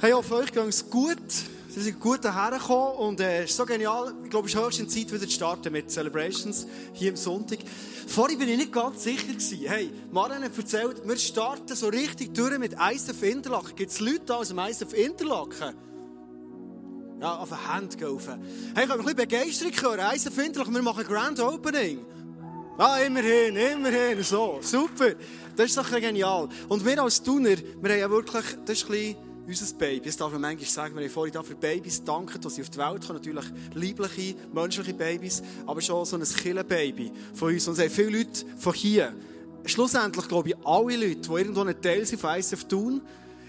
[0.00, 1.18] Hey, hoffe, euch geht es gut.
[1.70, 4.14] Sie sind gut hergekommen und äh, es ist so genial.
[4.22, 7.58] Ich glaube, es ist höchste Zeit, wieder zu starten mit Celebrations hier am Sonntag.
[8.06, 9.58] Vorhin bin ich nicht ganz sicher gewesen.
[9.66, 13.74] Hey, Maren hat erzählt, wir starten so richtig durch mit ISF Interlaken.
[13.74, 15.74] Gibt es Leute aus dem ISF Interlaken?
[17.20, 18.20] Ja, auf eine Hand gehen.
[18.76, 20.14] Hey, ich habe ein bisschen Begeisterung hören.
[20.14, 22.06] ISF Interlaken, wir machen Grand Opening.
[22.78, 24.60] Ah, immerhin, immerhin, so.
[24.62, 25.14] Super.
[25.56, 26.48] Das ist doch genial.
[26.68, 30.06] Und wir als Tuner, wir haben ja wirklich, das ist ein bisschen unser Baby.
[30.06, 32.70] Das darf man manchmal sagen, wir haben vorhin da für Babys danken, dass sie auf
[32.70, 33.18] die Welt kommen.
[33.18, 37.66] Natürlich liebliche, menschliche Babys, aber schon so ein Killenbaby von uns.
[37.66, 39.14] Und es haben viele Leute von hier.
[39.64, 43.00] Schlussendlich glaube ich, alle Leute, die irgendwo ein Teil sind von ISF Thun,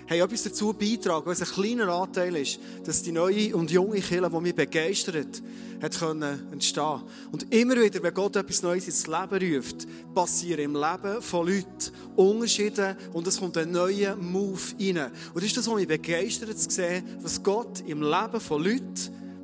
[0.09, 4.01] haben etwas dazu beitragen, weil es ein kleiner Anteil ist, dass die neue und junge
[4.01, 5.41] Kirche, die mich begeistert,
[5.81, 7.01] hat können entstehen.
[7.31, 11.91] Und immer wieder, wenn Gott etwas Neues ins Leben ruft, passieren im Leben von Leuten
[12.15, 15.11] Unterschiede und es kommt ein neuer Move rein.
[15.33, 18.93] Und das ist das, was mich begeistert zu sehen, was Gott im Leben von Leuten,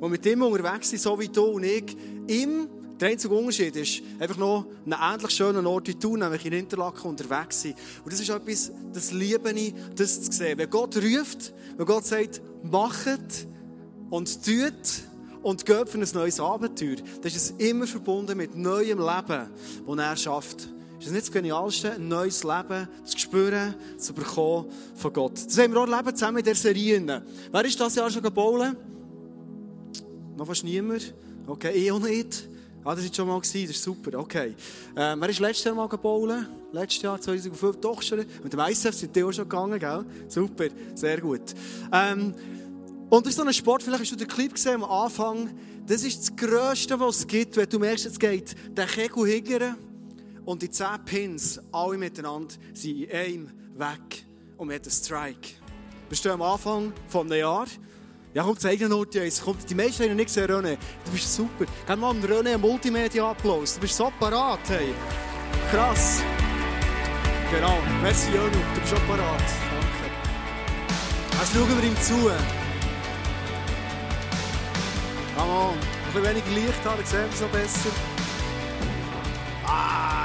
[0.02, 1.96] die mit ihm unterwegs sind, so wie du und ich,
[2.26, 2.68] im
[3.00, 7.10] der einzige Unterschied ist einfach noch einen ähnlich schönen Ort wie du, nämlich in Interlaken
[7.10, 7.74] unterwegs sein.
[8.04, 10.58] Und das ist etwas, das liebe ich, das zu sehen.
[10.58, 13.46] Wenn Gott ruft, wenn Gott sagt, machet
[14.08, 14.72] und tut
[15.42, 19.50] und geht für ein neues Abenteuer, dann ist es immer verbunden mit neuem Leben,
[19.86, 20.68] das er schafft.
[20.98, 25.34] Ist das nicht das Genialste, ein neues Leben zu spüren, zu bekommen von Gott?
[25.46, 27.22] Das haben wir auch erlebt, zusammen in der Serie.
[27.52, 28.74] Wer ist das Jahr schon gebaut?
[30.36, 31.14] Noch fast niemand?
[31.46, 32.48] Okay, ich auch nicht.
[32.86, 34.54] Ah, das war schon mal, das ist super, okay.
[34.94, 36.30] Ähm, wer ist letztes Jahr mal gebaut?
[36.70, 38.24] Letztes Jahr, 2005, doch schon.
[38.44, 40.04] Mit dem ISF sind die auch schon gegangen, gell?
[40.28, 41.52] Super, sehr gut.
[41.92, 42.32] Ähm,
[43.10, 45.50] und das ist so ein Sport, vielleicht hast du den Clip gesehen am Anfang.
[45.84, 49.76] Das ist das Größte, was es gibt, wenn du merkst, es geht der Kegel hingern
[50.44, 54.24] und die 10 Pins, alle miteinander, sind in einem weg
[54.58, 55.48] und man hat einen Strike.
[56.08, 57.66] Wir stehen am Anfang von einem Jahr.
[58.36, 60.76] Ja, komm, zeig dir noch die Komm, die meisten haben nicht gesehen, René.
[61.06, 61.64] Du bist super.
[61.86, 63.76] Geh mal René ein Multimedia Applaus.
[63.76, 64.92] Du bist so parat, hey.
[65.70, 66.20] Krass.
[67.50, 67.78] Genau.
[68.02, 68.50] Merci, Jönu.
[68.50, 69.40] Du bist schon parat.
[69.40, 70.10] Danke.
[71.40, 72.30] Jetzt schauen wir ihm zu.
[75.34, 75.72] Come on.
[75.72, 77.90] Ein bisschen weniger Licht haben, dann sehen wir so besser.
[79.64, 80.15] Ah!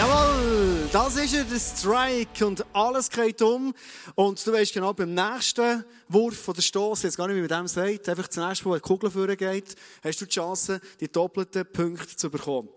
[0.00, 3.74] Jawohl, das ist er, der Strike und alles geht um.
[4.14, 7.48] Und du weißt genau, beim nächsten Wurf von der Stoß, jetzt gar nicht, wie man
[7.48, 11.12] dem sagt, einfach zum nächsten Mal, wo die Kugel vorgeht, hast du die Chance, die
[11.12, 12.70] doppelten Punkte zu bekommen.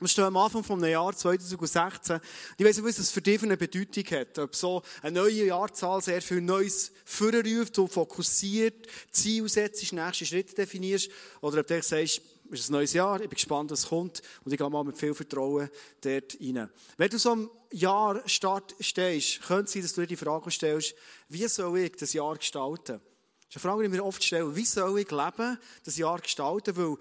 [0.00, 2.20] Wir stehen am Anfang vom Jahr 2016.
[2.56, 4.38] Ich weiss nicht, was das für dich eine Bedeutung hat.
[4.38, 10.54] Ob so eine neue Jahrzahl sehr viel Neues vorruft und fokussiert, Ziel setzt, nächste Schritte
[10.54, 11.10] definierst,
[11.42, 12.22] oder ob du sagst,
[12.60, 15.14] ist ein neues Jahr, ich bin gespannt, was kommt und ich gehe mal mit viel
[15.14, 15.70] Vertrauen
[16.00, 16.68] dort rein.
[16.96, 20.94] Wenn du so am Jahrstart stehst, könnte es sein, dass du dir die Frage stellst,
[21.28, 23.00] wie soll ich das Jahr gestalten?
[23.00, 24.54] Das ist eine Frage, die ich mir oft stelle.
[24.54, 26.76] Wie soll ich leben, das Jahr gestalten?
[26.76, 26.96] Weil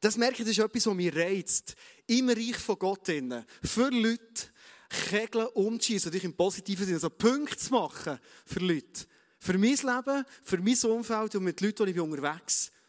[0.00, 1.76] das merke ich, das ist etwas, was mich reizt.
[2.08, 3.44] Im Reich von Gott innen.
[3.62, 4.52] Für Leute
[4.92, 9.06] Kegeln umzuschießen, dich im positiven Sinne, also Punkte zu machen für Leute.
[9.38, 12.81] Für mein Leben, für mein Umfeld und mit Leuten, die ich unterwegs bin.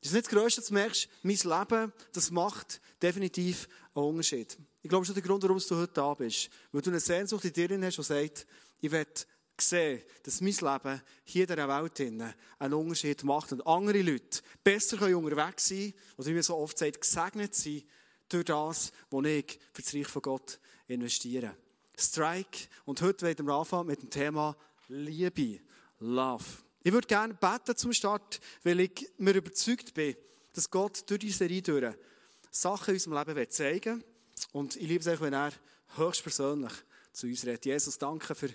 [0.00, 4.56] Das ist nicht das Größte, dass du merkst, mein Leben, das macht definitiv einen Unterschied.
[4.82, 6.50] Ich glaube, das ist der Grund, warum du heute da bist.
[6.70, 8.46] Weil du eine Sehnsucht in dir hast, die sagt,
[8.80, 9.06] ich will
[9.60, 12.00] sehen, dass mein Leben hier in dieser Welt
[12.58, 16.78] einen Unterschied macht und andere Leute besser unterwegs sein können oder wie man so oft
[16.78, 17.82] sagt, gesegnet sein
[18.28, 21.56] durch das, was ich für das Reich von Gott investiere.
[21.96, 22.68] Strike.
[22.84, 24.56] Und heute werden wir anfangen mit dem Thema
[24.88, 25.60] Liebe.
[25.98, 26.44] Love.
[26.88, 30.16] Ich würde gerne beten zum Start, weil ich mir überzeugt bin,
[30.54, 31.94] dass Gott durch diese Serie durch
[32.50, 34.04] Sachen in unserem Leben zeigen will.
[34.52, 35.52] Und ich liebe es auch, wenn er
[35.96, 36.72] höchstpersönlich
[37.12, 37.66] zu uns redet.
[37.66, 38.48] Jesus, danke für,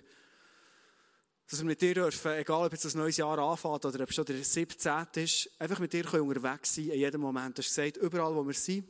[1.47, 4.15] dass wir mit dir dürfen, egal ob jetzt ein neues Jahr anfängt oder ob es
[4.15, 5.05] schon der 17.
[5.13, 7.55] ist, einfach mit dir unterwegs sein in jedem Moment.
[7.55, 8.87] Du hast gesagt, überall wo wir sind,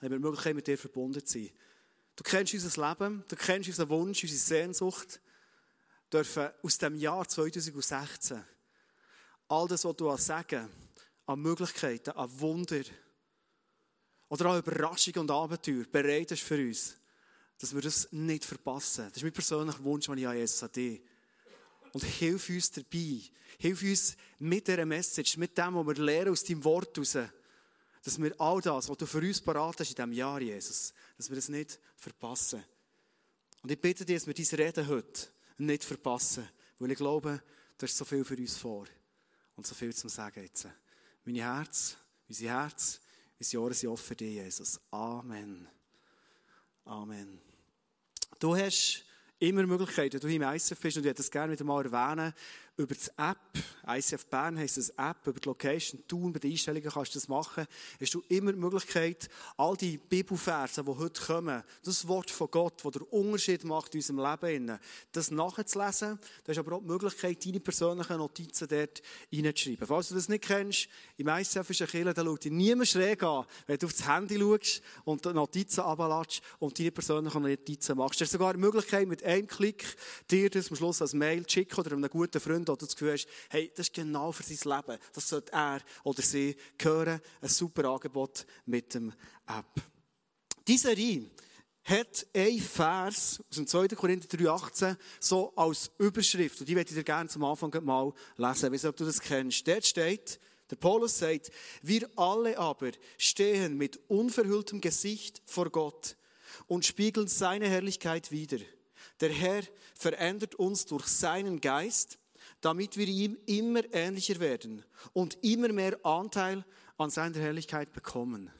[0.00, 1.50] haben wir die Möglichkeit, mit dir verbunden zu sein.
[2.14, 5.18] Du kennst unser Leben, du kennst unseren Wunsch, unsere Sehnsucht
[6.14, 8.44] dürfen aus dem Jahr 2016
[9.48, 10.70] all das, was du an Sagen,
[11.26, 12.82] an Möglichkeiten, an Wunder
[14.28, 16.96] oder an Überraschungen und Abenteuer bereit ist für uns,
[17.58, 19.06] dass wir das nicht verpassen.
[19.08, 20.98] Das ist mein persönlicher Wunsch, den ich an Jesus an.
[21.92, 23.20] Und hilf uns dabei.
[23.58, 27.16] Hilf uns mit dieser Message, mit dem, was wir lernen aus deinem Wort heraus,
[28.02, 31.28] dass wir all das, was du für uns parat hast in diesem Jahr, Jesus, dass
[31.28, 32.64] wir das nicht verpassen.
[33.62, 35.28] Und ich bitte dich, dass wir diese Reden heute
[35.58, 36.48] nicht verpassen.
[36.78, 37.42] Weil ich glaube,
[37.78, 38.86] du hast so viel für uns vor.
[39.56, 40.66] Und so viel zum Sagen jetzt.
[41.24, 41.96] Mein Herz,
[42.28, 43.00] unser Herz,
[43.38, 44.80] unsere Ohren sind offen für dich, Jesus.
[44.90, 45.68] Amen.
[46.84, 47.40] Amen.
[48.38, 49.04] Du hast
[49.38, 52.34] immer Möglichkeiten, du hier im ICF bist, und ich würde das gerne wieder mal erwähnen,
[52.76, 53.38] über die App,
[53.86, 57.28] ICF Bern heisst das App, über die Location, tun, bei den Einstellungen kannst du das
[57.28, 57.66] machen,
[58.00, 62.84] hast du immer die Möglichkeit, all die Bibelverse, die heute kommen, das Wort von Gott,
[62.84, 64.78] das den Unterschied macht in unserem Leben,
[65.12, 66.18] das nachzulesen.
[66.44, 69.86] Du hast aber auch die Möglichkeit, deine persönlichen Notizen dort reinzuschreiben.
[69.86, 73.22] Falls du das nicht kennst, im ICF ist ein Kirche, da schaut dir niemand schräg
[73.22, 78.20] an, wenn du aufs Handy schaust und die Notizen ablatschst und deine persönlichen Notizen machst.
[78.20, 79.84] Du hast sogar die Möglichkeit, mit einem Klick
[80.28, 82.86] dir das am Schluss als Mail zu schicken oder einem guten Freund Freund, wo du
[82.86, 84.98] das Gefühl hast, hey, das ist genau für sein Leben.
[85.12, 87.20] Das sollte er oder sie hören.
[87.40, 89.12] Ein super Angebot mit dem
[89.46, 89.82] App.
[90.66, 91.30] Diese Reihe
[91.84, 93.88] hat ein Vers aus dem 2.
[93.88, 96.60] Korinther 3,18 so als Überschrift.
[96.60, 98.72] Und die werde ich dir gerne zum Anfang mal lesen.
[98.72, 99.68] Wie ob du das kennst.
[99.68, 100.40] Dort steht,
[100.70, 101.50] der Paulus sagt,
[101.82, 106.16] wir alle aber stehen mit unverhülltem Gesicht vor Gott
[106.66, 108.58] und spiegeln seine Herrlichkeit wider.
[109.20, 109.62] Der Herr
[109.94, 112.18] verändert uns durch seinen Geist,
[112.64, 116.64] damit wir ihm immer ähnlicher werden und immer mehr Anteil
[116.96, 118.50] an seiner Herrlichkeit bekommen.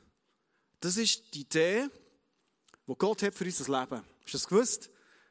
[0.81, 1.89] Das ist die Idee,
[2.87, 4.03] die Gott hat für unser Leben.
[4.03, 4.91] Hast du das gewusst?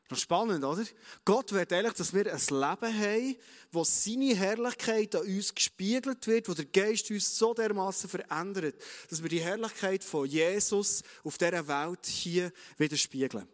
[0.09, 0.83] Das ist spannend, oder?
[1.23, 3.35] Gott will eigentlich, dass wir ein Leben haben,
[3.71, 8.75] wo seine Herrlichkeit an uns gespiegelt wird, wo der Geist uns so dermaßen verändert,
[9.09, 13.47] dass wir die Herrlichkeit von Jesus auf dieser Welt hier widerspiegeln.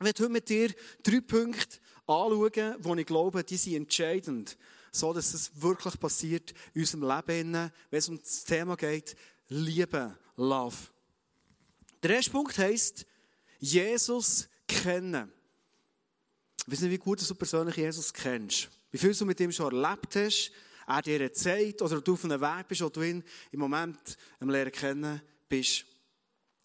[0.00, 1.78] Ich werde heute mit dir drei Punkte
[2.08, 4.56] anschauen, wo ich glaube, die sind entscheidend,
[4.90, 9.14] so dass es wirklich passiert in unserem Leben, wenn es um das Thema geht,
[9.48, 10.76] Liebe, Love.
[12.02, 13.06] Der erste Punkt heisst,
[13.58, 15.32] Jesus kennen.
[16.66, 18.68] Ich weiß nicht, wie gut du persönlich Jesus kennst.
[18.90, 20.52] Wie viel du mit ihm schon erlebt hast,
[20.86, 23.22] er dir Zeit oder du auf einem Weg bist, wo du ihn
[23.52, 25.84] im Moment am Lernen kennen bist.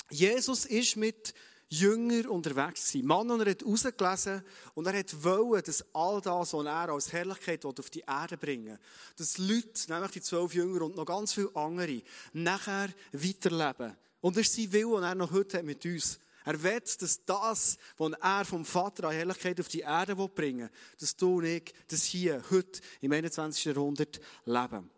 [0.09, 1.33] Jesus ist mit
[1.73, 4.43] Jünger unterwegs und er hat rausgelesen
[4.75, 8.77] und er hat wollen, dass all das, was er als Herrlichkeit auf die Erde bringen
[9.17, 12.01] dass Leute, nämlich die zwölf Jünger und noch ganz viele andere,
[12.33, 13.95] nachher weiterleben.
[14.21, 16.19] Und das ist sein Wille, den er noch heute hat mit uns.
[16.45, 20.69] Er will, dass das, was er vom Vater an Herrlichkeit auf die Erde bringen will,
[20.99, 23.65] dass du und ich das hier, heute, im 21.
[23.65, 24.89] Jahrhundert leben.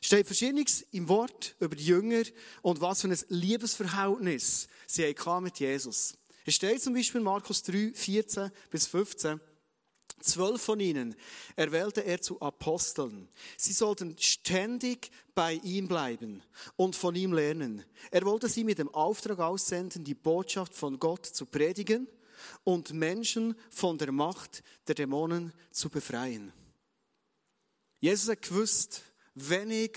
[0.00, 2.22] Steht Verschiedenes im Wort über die Jünger
[2.62, 6.14] und was für ein Liebesverhältnis sie hatten mit Jesus.
[6.44, 9.40] Es steht zum Beispiel in Markus 3, 14 bis 15.
[10.20, 11.14] Zwölf von ihnen
[11.56, 13.28] erwählte er zu Aposteln.
[13.56, 16.42] Sie sollten ständig bei ihm bleiben
[16.76, 17.84] und von ihm lernen.
[18.10, 22.08] Er wollte sie mit dem Auftrag aussenden, die Botschaft von Gott zu predigen
[22.64, 26.52] und Menschen von der Macht der Dämonen zu befreien.
[28.00, 29.02] Jesus hat gewusst,
[29.36, 29.92] wenn ich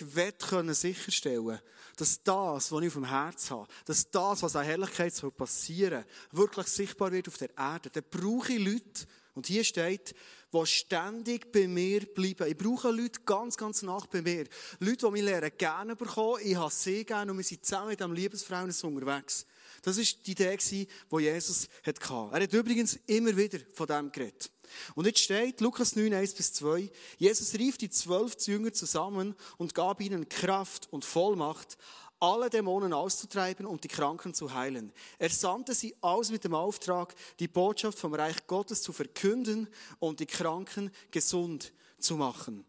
[0.48, 1.60] können sicherstellen
[1.96, 6.06] dass das, was ich auf dem Herz habe, dass das, was an Herrlichkeit soll passieren
[6.32, 9.06] wirklich sichtbar wird auf der Erde, dann brauche ich Leute,
[9.36, 10.16] und hier steht,
[10.52, 12.48] die ständig bei mir bleiben.
[12.50, 14.46] Ich brauche Leute ganz, ganz nach bei mir.
[14.80, 16.42] Leute, die mich lernen gerne bekommen.
[16.44, 19.46] Ich habe sie gerne und wir sind zusammen mit diesem Liebesfrauenes unterwegs.
[19.82, 20.88] Das war die Idee, die
[21.20, 22.02] Jesus hatte.
[22.32, 24.52] Er hat übrigens immer wieder von dem geredet.
[24.96, 29.74] Und jetzt steht, Lukas 9, 1 bis 2, Jesus rief die zwölf Jünger zusammen und
[29.74, 31.78] gab ihnen Kraft und Vollmacht,
[32.20, 34.92] alle Dämonen auszutreiben und die Kranken zu heilen.
[35.18, 39.68] Er sandte sie aus mit dem Auftrag, die Botschaft vom Reich Gottes zu verkünden
[40.00, 42.66] und die Kranken gesund zu machen.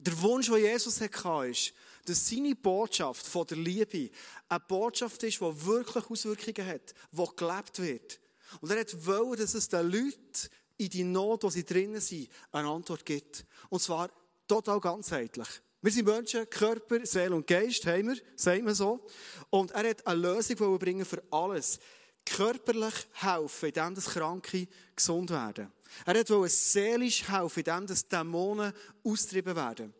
[0.00, 1.72] Der Wunsch, den Jesus hatte, ist,
[2.04, 4.10] dass seine Botschaft von der Liebe
[4.48, 8.20] eine Botschaft ist, die wirklich Auswirkungen hat, die gelebt wird.
[8.60, 12.68] Und er wollte, dass es den Leuten in die Not, wo sie drinnen sind, eine
[12.68, 13.46] Antwort gibt.
[13.70, 14.10] Und zwar
[14.46, 15.48] total ganzheitlich.
[15.80, 19.04] Wir sind Menschen, Körper, Seele und Geist, haben wir, sagen wir so.
[19.50, 21.80] Und er hat eine Lösung bringen für alles.
[22.24, 25.72] Körperlich helfen, indem das Kranke gesund werden.
[26.06, 29.92] Er wollte seelisch helfen, indem das Dämonen austrieben werden.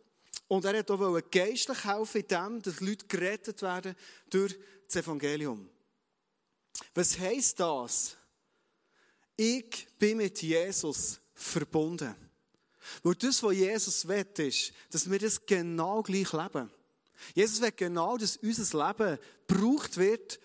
[0.53, 3.95] Und er wollte auch geistlich helfen, indem dass Leute gerettet werden
[4.29, 4.55] durch
[4.85, 5.67] das Evangelium.
[6.93, 8.15] Was heisst das?
[9.35, 12.13] Ich bin mit Jesus verbunden.
[13.01, 16.69] Weil das, was Jesus will, ist, dass wir das genau gleich leben.
[17.33, 19.17] Jesus will genau, dass unser Leben
[19.47, 20.39] gebraucht wird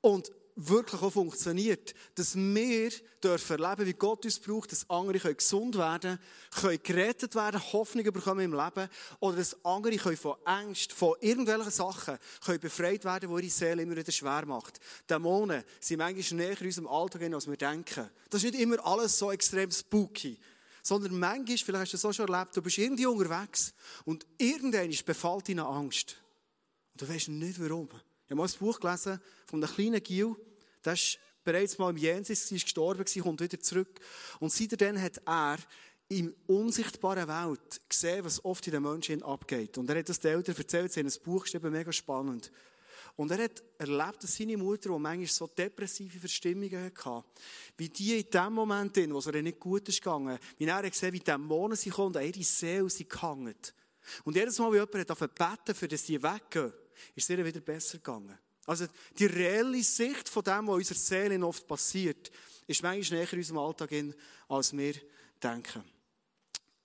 [0.00, 1.94] und wirklich auch funktioniert.
[2.16, 2.90] Dass wir
[3.22, 6.18] dürfen erleben, wie Gott uns braucht, dass andere können gesund werden
[6.60, 8.88] können, gerettet werden, Hoffnung bekommen im Leben
[9.20, 13.82] oder dass andere können von Angst, von irgendwelchen Sachen können befreit werden, die ihre Seele
[13.82, 14.80] immer wieder schwer macht.
[15.08, 18.10] Dämonen sind manchmal näher in unserem Alltag, als wir denken.
[18.28, 20.38] Das ist nicht immer alles so extrem spooky.
[20.82, 23.74] Sondern manchmal, vielleicht hast du das auch schon erlebt, du bist irgendwie unterwegs
[24.04, 26.16] und irgendwann befällt deine Angst.
[26.92, 27.88] Und du weißt nicht warum.
[28.28, 30.36] Ich habe mal ein Buch gelesen von einem kleinen Gil,
[30.84, 34.00] der ist bereits mal im Jenseits, ist gestorben, kommt wieder zurück.
[34.40, 35.58] Und seitdem hat er
[36.08, 39.76] in unsichtbaren Welt gesehen, was oft in den Menschen abgeht.
[39.76, 42.50] Und er hat das den Eltern erzählt, sie haben ein Buch geschrieben, mega spannend.
[43.16, 47.24] Und er hat erlebt, dass seine Mutter, die manchmal so depressive Verstimmungen hatte,
[47.76, 51.12] wie die in dem Moment, wo es ihr nicht gut ist gegangen, wie er gesehen
[51.12, 53.56] wie Dämonen sie kommen und an ihre Seele sie gehangen.
[54.24, 56.72] Und jedes Mal, wie jemand hat beten für dass sie weggehen,
[57.14, 58.38] ist es ihr wieder besser gegangen.
[58.68, 58.84] Also,
[59.18, 62.30] die reelle Sicht von dem, was unserer Seele oft passiert,
[62.66, 64.14] ist manchmal näher in unserem Alltag in,
[64.46, 64.92] als wir
[65.42, 65.82] denken.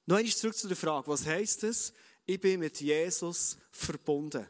[0.06, 1.92] Noch einmal zurück zu der Frage, was heisst es?
[2.26, 4.48] Ich bin mit Jesus verbunden.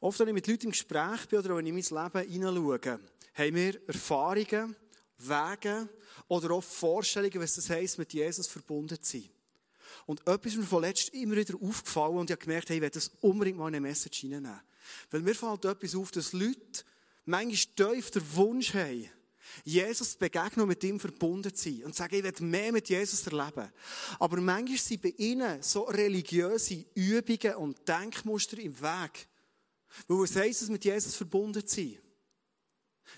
[0.00, 3.00] Oft, wenn ich mit Leuten im Gespräch bin oder wenn ich in mein Leben hineinschaue,
[3.34, 4.74] haben wir Erfahrungen,
[5.18, 5.86] Wege
[6.28, 9.28] oder auch Vorstellungen, was es heisst, mit Jesus verbunden zu sein.
[10.06, 12.82] Und etwas ist mir von letztem immer wieder aufgefallen und ich habe gemerkt, hey, ich
[12.82, 14.62] werde das unbedingt mal in eine Message hineinnehmen.
[15.10, 16.84] Weil mir fällt etwas auf, dass Leute
[17.24, 19.08] manchmal tief den Wunsch haben,
[19.64, 23.26] Jesus begegnen und mit ihm verbunden zu sein und sagen, ich will mehr mit Jesus
[23.26, 23.72] erleben.
[24.18, 29.28] Aber manchmal sind bei ihnen so religiöse Übungen und Denkmuster im Weg.
[30.06, 31.98] Weil was heisst es, mit Jesus verbunden zu sein?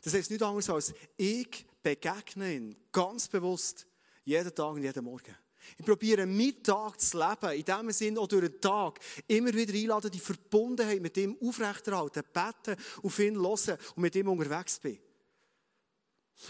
[0.03, 3.87] Das heisst nichts anderes als, ich begegne ihn ganz bewusst
[4.25, 5.37] jeden Tag und jeden Morgen.
[5.79, 9.75] Ich probiere, meinen Tag zu leben, in dem Sinn auch durch den Tag, immer wieder
[9.75, 14.99] einladen, die Verbundenheit mit ihm aufrechterhalten, beten, auf ihn hören und mit ihm unterwegs bin.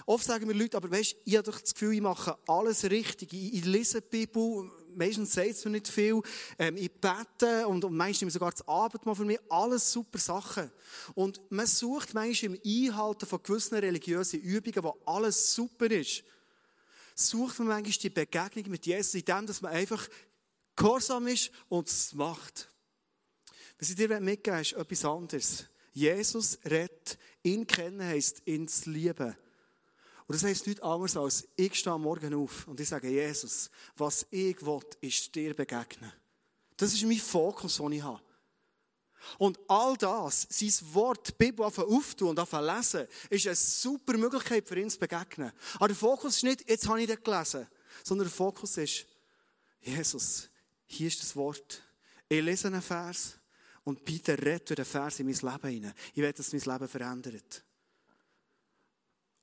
[0.07, 3.33] Oft sagen mir Leute, aber weißt, ich habe doch das Gefühl, ich mache alles richtig.
[3.33, 6.23] Ich, ich lese die Bibel, meistens sagt es mir nicht viel.
[6.59, 9.39] Ähm, ich bete und, und meistens nehme sogar das Abendmahl für mich.
[9.51, 10.71] Alles super Sachen.
[11.15, 16.25] Und man sucht manchmal im Einhalten von gewissen religiösen Übungen, wo alles super ist,
[17.15, 20.09] sucht man manchmal die Begegnung mit Jesus in dem, dass man einfach
[20.77, 22.69] gehorsam ist und es macht.
[23.79, 25.65] Was ich dir mitgeben ist etwas anderes.
[25.93, 29.37] Jesus redet, ihn kennen heisst, ihn zu lieben.
[30.27, 34.27] Und das heisst nichts anderes als, ich stehe morgen auf und ich sage, Jesus, was
[34.31, 36.13] ich will, ist dir begegnen.
[36.77, 38.23] Das ist mein Fokus, den ich habe.
[39.39, 44.79] Und all das, sein Wort, die Bibel auftun und lesen, ist eine super Möglichkeit für
[44.79, 45.53] ihn zu begegnen.
[45.75, 47.67] Aber der Fokus ist nicht, jetzt habe ich das gelesen,
[48.05, 49.07] sondern der Fokus ist,
[49.81, 50.49] Jesus,
[50.87, 51.83] hier ist das Wort.
[52.29, 53.39] Ich lese einen Vers
[53.85, 55.95] und bitte rette den Vers in mein Leben hinein.
[56.15, 57.65] Ich will, dass mein Leben verändert.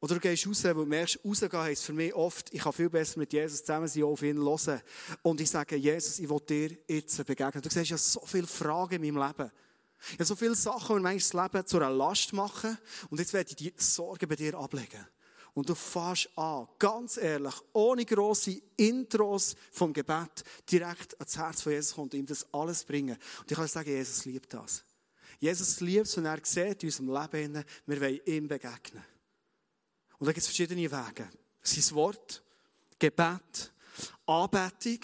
[0.01, 2.89] Oder du gehst raus, weil du merkst, rausgehen heisst für mich oft, ich kann viel
[2.89, 4.81] besser mit Jesus zusammen sein, auf ihn hören.
[5.23, 7.61] Und ich sage, Jesus, ich will dir jetzt begegnen.
[7.61, 9.51] Du siehst ja so viele Fragen in meinem Leben.
[10.13, 12.77] Habe so viele Sachen, die mein das Leben zu einer Last machen.
[13.09, 15.05] Und jetzt werde ich die Sorgen bei dir ablegen.
[15.53, 21.73] Und du fährst an, ganz ehrlich, ohne grosse Intros vom Gebet, direkt ans Herz von
[21.73, 23.17] Jesus und ihm das alles bringen.
[23.39, 24.83] Und ich kann sagen, Jesus liebt das.
[25.39, 29.03] Jesus liebt es, wenn er sieht in unserem Leben, wir wollen ihm begegnen.
[30.17, 31.29] Und da gibt es verschiedene Wege.
[31.61, 32.43] Sein Wort,
[32.97, 33.71] Gebet,
[34.25, 34.99] Anbetung.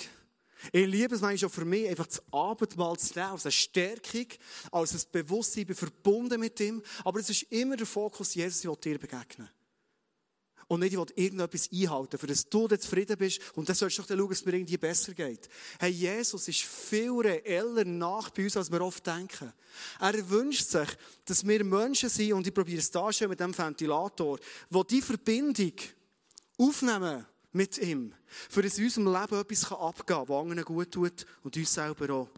[0.71, 4.27] Ich liebe es manchmal auch für mich, einfach das Abendmahl zu nehmen, als eine Stärkung,
[4.71, 6.81] als ein Bewusstsein, ich bin verbunden mit ihm.
[7.03, 9.49] Aber es ist immer der Fokus, Jesus, will dir begegnen.
[10.67, 13.39] Und nicht, ich will irgendetwas einhalten, für das du zufrieden bist.
[13.55, 15.47] Und dann sollst du doch dann schauen, dass es mir irgendwie besser geht.
[15.79, 19.53] Hey, Jesus ist viel reeller nach bei uns, als wir oft denken.
[19.99, 20.89] Er wünscht sich,
[21.25, 24.39] dass wir Menschen sind, und ich probiere es darstellen mit dem Ventilator,
[24.71, 25.73] wo die Verbindung
[26.57, 28.13] aufnehmen mit ihm,
[28.49, 32.13] für das in unserem Leben etwas abgehen kann, was anderen gut tut und uns selber
[32.13, 32.29] auch.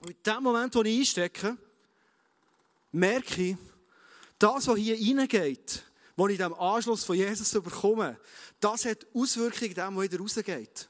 [0.00, 1.56] Und in dem Moment, wo ich einstecke,
[2.92, 3.56] merke ich,
[4.38, 5.82] das, was hier reingeht,
[6.14, 8.18] was ich in diesem Anschluss von Jesus bekomme,
[8.60, 10.88] das hat Auswirkungen dem, was wieder rausgeht.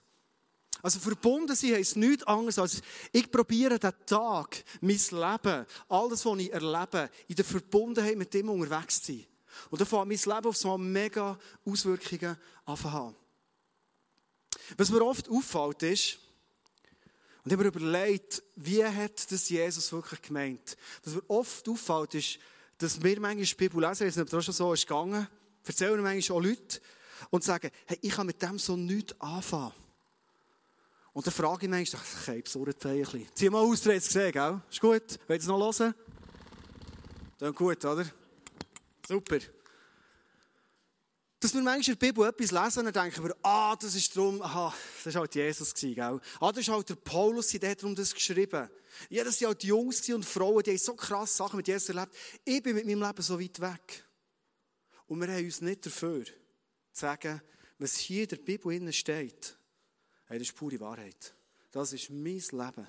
[0.82, 6.38] Also verbunden sein heisst nichts anderes als, ich probiere den Tag, mein Leben, alles, was
[6.38, 9.26] ich erlebe, in der Verbundenheit mit dem unterwegs zu sein.
[9.70, 13.14] Und dann fängt mein Leben auf so mega Auswirkungen an.
[14.76, 16.18] Was mir oft auffällt ist,
[17.44, 20.76] und ich habe mir überlegt, wie hat das Jesus wirklich gemeint?
[21.02, 22.38] Was mir oft auffällt ist,
[22.78, 25.26] dass wir manchmal die Bibel lesen, ich weiß nicht, ob das schon so ist gegangen,
[25.64, 26.80] erzählen manchmal auch Leute
[27.30, 29.72] und sagen, hey, ich kann mit dem so nichts anfangen.
[31.12, 33.26] Und dann frage ich manchmal, okay, besorgt ein bisschen.
[33.34, 34.60] Zieh mal aus, du hast es gesehen, gell?
[34.70, 35.18] Ist gut?
[35.26, 35.94] Wollt ihr es noch hören?
[37.38, 38.06] Dann gut, oder?
[39.06, 39.38] Super.
[41.40, 44.42] Dass wir manchmal in der Bibel etwas lesen, dann denken wir, ah, das ist darum,
[44.42, 46.20] aha, das war halt Jesus gell?
[46.40, 48.68] Ah, das ist halt der Paulus, der hat darum das geschrieben.
[49.08, 52.12] Ja, das waren halt Jungs und Frauen, die haben so krass Sachen mit Jesus erlebt.
[52.44, 54.04] Ich bin mit meinem Leben so weit weg.
[55.06, 56.32] Und wir haben uns nicht dafür zu
[56.92, 57.40] sagen,
[57.78, 59.56] was hier in der Bibel steht,
[60.26, 61.34] hey, das ist pure Wahrheit.
[61.70, 62.88] Das ist mein Leben.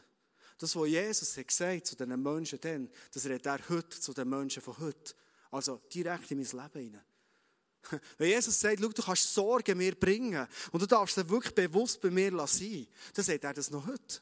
[0.57, 4.27] Das, was Jesus hat gesagt zu den Menschen dann, das redet er heute zu den
[4.27, 5.13] Menschen von heute
[5.51, 7.03] Also direkt in mein Leben hinein.
[8.17, 12.09] Wenn Jesus sagt, du kannst Sorgen mir bringen und du darfst sie wirklich bewusst bei
[12.09, 14.21] mir sein, dann sagt er das noch heute.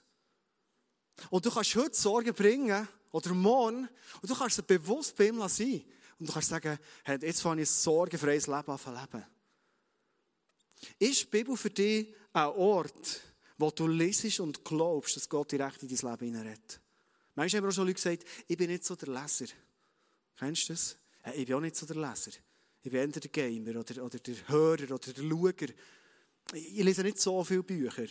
[1.30, 3.90] Und du kannst heute Sorgen bringen oder morgen
[4.22, 5.84] und du kannst sie bewusst bei ihm sein.
[6.20, 9.26] Und du kannst sagen, hey, jetzt fange ich ein sorgenfreies Leben an leben.
[11.00, 13.22] Ist die Bibel für dich ein Ort,
[13.58, 16.80] wo du lesest und glaubst, dass Gott direkt in dein Leben hineinredet?
[17.36, 19.46] Manchmal haben auch schon Leute gesagt, ich bin nicht so der Leser.
[20.38, 20.98] Kennst du das?
[21.36, 22.32] Ich bin auch nicht so der Leser.
[22.88, 25.74] Ich bin entweder der Gamer oder, oder der Hörer oder der Schauer.
[26.54, 28.06] Ich lese nicht so viele Bücher.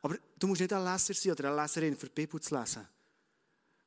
[0.00, 2.84] Aber du musst nicht ein Leser sein oder eine Leserin, für die Bibel zu lesen.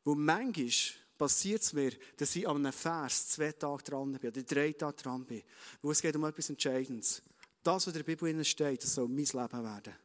[0.06, 0.72] Weil manchmal
[1.18, 5.04] passiert es mir, dass ich an einem Vers zwei Tage dran bin oder drei Tage
[5.04, 5.44] dran bin.
[5.82, 7.22] Wo es geht um etwas Entscheidendes.
[7.62, 9.96] Das, was in der Bibel steht, das soll mein Leben werden.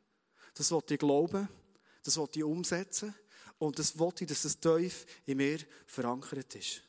[0.54, 1.48] Das wollte ich glauben,
[2.02, 3.14] das wollte ich umsetzen
[3.60, 6.82] und das wollte ich, dass das tief in mir verankert ist.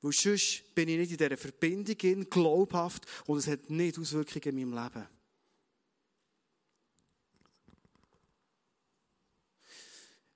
[0.00, 4.58] Weil sonst bin ich nicht in dieser Verbindung in, glaubhaft und es hat nicht Auswirkungen
[4.58, 5.08] in meinem Leben.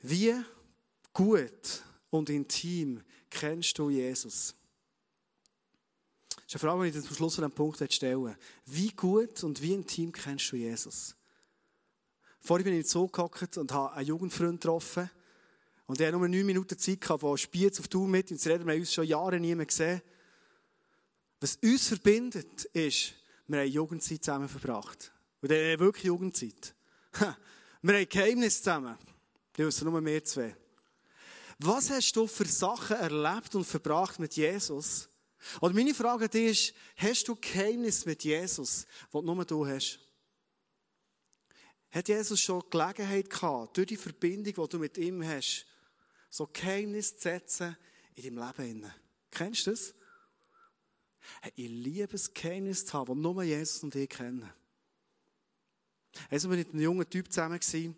[0.00, 0.34] Wie
[1.12, 4.54] gut und intim kennst du Jesus?
[6.34, 9.62] Das ist eine Frage, die ich zum Schluss von diesem Punkt stellen Wie gut und
[9.62, 11.14] wie intim kennst du Jesus?
[12.40, 15.08] Vorhin bin ich so gehockt und habe einen Jugendfreund getroffen.
[15.92, 18.48] Und er hatte nur neun Minuten Zeit gehabt, von Spiez auf Tour mit ihm zu
[18.48, 18.64] reden.
[18.64, 20.00] Wir haben uns schon Jahre nie mehr gesehen.
[21.38, 23.12] Was uns verbindet, ist,
[23.46, 25.12] wir haben Jugendzeit zusammen verbracht.
[25.42, 26.74] Und dann wirklich Jugendzeit.
[27.82, 28.96] Wir haben Geheimnis zusammen.
[29.54, 30.56] Die wissen nur mehr zwei.
[31.58, 35.10] Was hast du für Sachen erlebt und verbracht mit Jesus?
[35.60, 40.00] Und meine Frage an dich ist, hast du Geheimnis mit Jesus, was nur du hast?
[41.90, 45.66] Hat Jesus schon Gelegenheit gehabt, durch die Verbindung, die du mit ihm hast,
[46.32, 47.76] so Geheimnis zu setzen
[48.14, 48.92] in deinem Leben?
[49.30, 49.94] Kennst du das?
[51.54, 54.50] Ich liebe es, Geheimnis zu haben, das nur Jesus und ich kennen.
[56.30, 57.60] Also, wir waren mit einem jungen Typ zusammen.
[57.60, 57.96] Gewesen,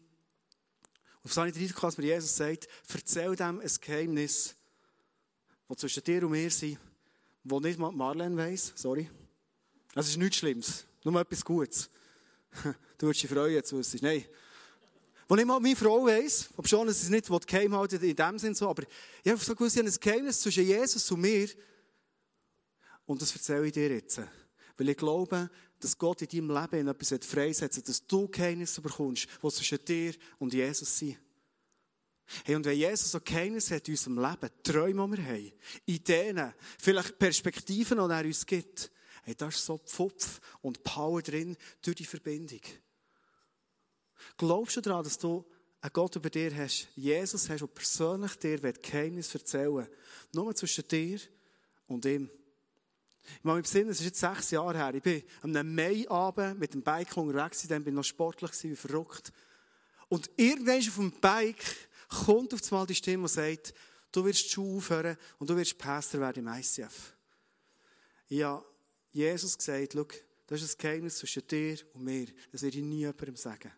[1.23, 4.57] auf seine Eindruck, als mir Jesus sagt, erzähl dem ein Geheimnis,
[5.68, 6.79] das zwischen dir und mir sind,
[7.44, 8.73] das nicht mal Marlene weiss.
[8.75, 9.09] Sorry.
[9.94, 10.85] Das ist nichts Schlimmes.
[11.05, 11.88] Nur etwas Gutes.
[12.97, 14.05] Du würdest dich freuen, jetzt wüsstest.
[14.05, 14.25] Nein.
[15.26, 18.54] Wo nicht mal meine Frau weiss, ob schon es nicht geheim halten in dem Sinn
[18.54, 18.82] so, aber
[19.22, 21.48] ich habe so gewusst, ich habe ein Geheimnis zwischen Jesus und mir.
[23.06, 24.20] Und das erzähle ich dir jetzt.
[24.76, 29.48] Weil ich glaube, dass Gott in deinem Leben etwas freisetzen dass du Geheimnisse bekommst, die
[29.50, 31.18] zwischen dir und Jesus sind.
[32.44, 35.52] Hey, und wenn Jesus so Geheimnis hat in unserem Leben, Träume, die wir haben,
[35.84, 38.90] Ideen, vielleicht Perspektiven, die er uns gibt,
[39.24, 42.60] hey, da ist so Pfupf und Power drin durch die Verbindung.
[44.37, 45.44] Glaubst du daran, dass du
[45.80, 49.90] einen Gott über dir hast, Jesus hast, der persönlich dir Geheimnis erzählen will,
[50.32, 51.20] nur zwischen dir
[51.87, 52.30] und ihm?
[53.38, 54.94] Ich mache mich besinnen, es ist jetzt sechs Jahre her.
[54.94, 59.32] Ich bin am Maiabend mit dem Bike unterwegs, dann bin ich noch sportlich wie verrückt.
[60.08, 61.64] Und irgendwann auf dem Bike
[62.08, 63.74] kommt auf einmal die Stimme und sagt,
[64.12, 67.14] du wirst die Schule aufhören und du wirst Pastor werden im ICF.
[68.30, 68.64] Habe
[69.12, 70.06] Jesus gesagt, schau,
[70.46, 72.26] das ist ein Geheimnis zwischen dir und mir.
[72.52, 73.72] Das werde ich nie jemandem sagen.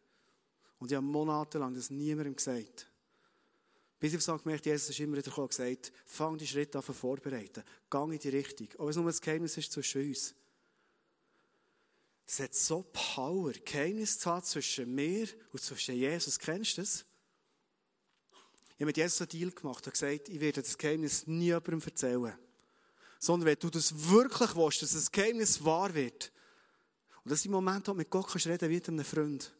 [0.78, 2.88] Und ich habe monatelang das niemandem gesagt.
[3.98, 7.64] Bis ich gemerkt Jesus ist immer wieder gekommen und gesagt, fang die Schritte an vorbereiten.
[7.88, 8.68] Gang in die Richtung.
[8.78, 10.34] Auch es nur ein Geheimnis ist zwischen uns.
[12.26, 16.38] Es hat so Power, Geheimnis zu haben zwischen mir und zwischen Jesus.
[16.38, 17.04] Kennst du das?
[18.70, 21.80] Ich habe mit Jesus einen Deal gemacht und gesagt, ich werde das Geheimnis nie jemandem
[21.80, 22.34] erzählen.
[23.18, 26.32] Sondern wenn du das wirklich willst, dass das Geheimnis wahr wird.
[27.24, 29.54] Und dass im Moment mit Gott kannst reden wie mit einem Freund.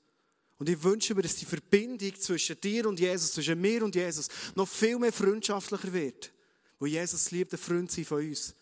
[0.59, 4.29] Und ich wünsche mir, dass die Verbindung zwischen dir und Jesus, zwischen mir und Jesus,
[4.55, 6.33] noch viel mehr freundschaftlicher wird.
[6.79, 8.55] Wo Jesus liebt, ein Freund sein von uns.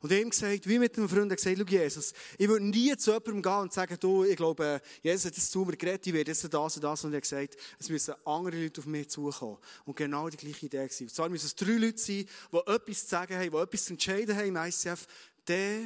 [0.00, 3.12] Und ihm gesagt, wie mit einem Freund, er gesagt, schau Jesus, ich würde nie zu
[3.12, 6.30] jemandem gehen und sagen, du, ich glaube, Jesus hat jetzt zu mir geredet, ich werde
[6.30, 7.04] jetzt das und das.
[7.04, 9.58] Und er hat gesagt, es müssen andere Leute auf mich zukommen.
[9.84, 11.04] Und genau die gleiche Idee gewesen.
[11.04, 13.92] Und zwar müssen es drei Leute sein, die etwas zu sagen haben, die etwas zu
[13.92, 15.06] entscheiden haben im ICF.
[15.46, 15.82] Der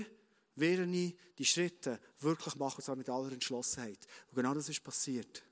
[0.57, 4.07] werde ich die Schritte wirklich machen, und zwar mit aller Entschlossenheit.
[4.29, 5.43] Und genau das ist passiert.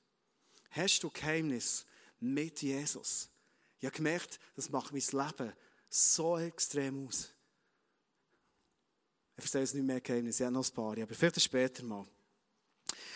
[0.71, 1.87] Hast du Geheimnis
[2.19, 3.29] mit Jesus?
[3.79, 5.53] Ich habe gemerkt, das macht mein Leben
[5.89, 7.31] so extrem aus.
[9.37, 12.07] Ich verstehe es nicht mehr Geheimnis, ich habe noch ein paar, aber vielleicht später mal.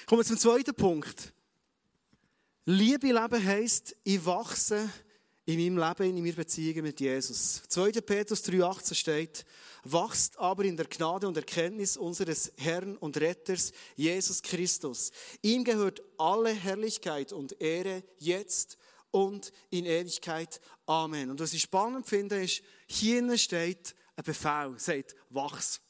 [0.06, 1.32] Kommen wir zum zweiten Punkt.
[2.64, 4.90] Liebe Leben heisst, ich wachse
[5.48, 7.62] in meinem Leben, in meiner Beziehung mit Jesus.
[7.68, 7.92] 2.
[8.02, 9.46] Petrus 3,18 steht,
[9.82, 15.10] wachst aber in der Gnade und Erkenntnis unseres Herrn und Retters, Jesus Christus.
[15.40, 18.76] Ihm gehört alle Herrlichkeit und Ehre jetzt
[19.10, 20.60] und in Ewigkeit.
[20.84, 21.30] Amen.
[21.30, 25.80] Und was ich spannend finde, ist, hier steht ein Befehl, sagt, wachs.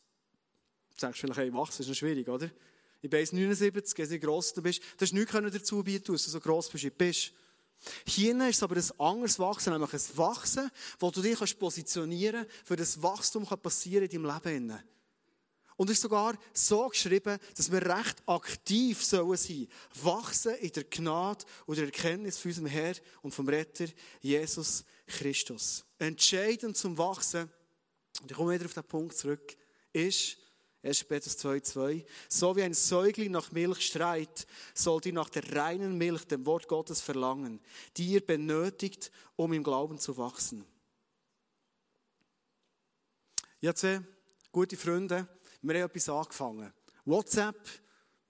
[0.95, 2.49] Du sagst vielleicht, hey, wachs ist noch schwierig, oder?
[3.03, 4.81] Ich bin 1,79, wie gross du bist.
[4.97, 7.33] Du hast nichts dazu bieten, dass du so gross bist, wie du bist.
[8.07, 12.77] Hier ist aber ein anderes Wachsen, nämlich ein Wachsen, wo du dich positionieren kannst, für
[12.77, 14.79] das Wachstum kann passieren in deinem Leben.
[15.79, 19.69] Und es ist sogar so geschrieben, dass wir recht aktiv sollen sein.
[20.03, 23.87] Wachsen in der Gnade und der Erkenntnis von unserem Herr und vom Retter
[24.21, 25.85] Jesus Christus.
[25.99, 27.49] Entscheidend zum Wachsen,
[28.21, 29.57] und ich komme wieder auf den Punkt zurück,
[29.93, 30.39] ist,
[30.83, 31.05] 1.
[31.05, 32.05] Petrus 2,2.
[32.29, 36.69] So wie ein Säugling nach Milch schreit, sollt ihr nach der reinen Milch, dem Wort
[36.69, 37.61] Gottes, verlangen,
[37.97, 40.65] die ihr benötigt, um im Glauben zu wachsen.
[43.61, 43.87] Jetzt,
[44.53, 45.27] gute Freunde,
[45.63, 46.73] wir haben etwas angefangen.
[47.05, 47.69] WhatsApp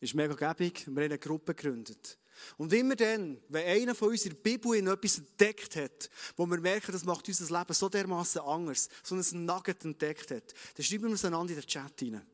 [0.00, 2.18] ist mega gäbig, wir haben eine Gruppe gegründet.
[2.56, 6.46] Und immer dann, wenn einer von uns in der Bibel in etwas entdeckt hat, wo
[6.46, 10.84] wir merken, das macht unser Leben so dermaßen anders, so ein Nugget entdeckt hat, dann
[10.84, 12.24] schreiben wir es einander in den Chat rein.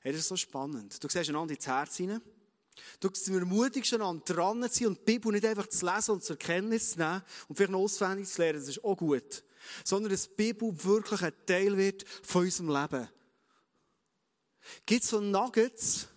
[0.00, 1.02] Hey, das ist so spannend.
[1.02, 2.22] Du siehst einander ins Herz hinein.
[3.00, 6.36] Du ermutigst, einander dran zu sein und die Bibel nicht einfach zu lesen und zur
[6.36, 9.44] Kenntnis zu nehmen und vielleicht noch auswendig zu lernen, das ist auch gut.
[9.84, 13.08] Sondern dass die Bibel wirklich ein Teil wird von unserem Leben.
[14.84, 16.08] Gibt es so Nuggets,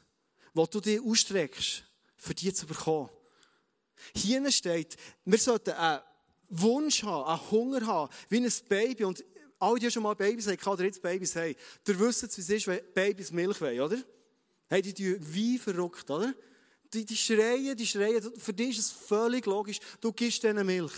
[0.53, 1.83] wo du dich ausstreckst,
[2.17, 3.09] für die zu bekommen?
[4.15, 6.01] Hier steht, wir sollten einen
[6.49, 9.05] Wunsch haben, einen Hunger haben, wie ein Baby.
[9.05, 9.23] Und
[9.59, 11.55] alle, die schon mal Babys haben, oder jetzt Babys haben,
[11.87, 13.97] ihr wisst, wie es ist, wenn Babys Milch wollen, oder?
[14.67, 16.33] Hey, die tun wie verrückt, oder?
[16.93, 18.31] Die, die schreien, die schreien.
[18.37, 20.93] Für dich ist es völlig logisch, du gibst ihnen Milch.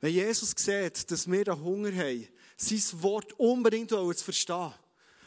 [0.00, 4.72] Wenn Jesus sieht, dass wir einen Hunger haben, sein Wort unbedingt zu verstehen,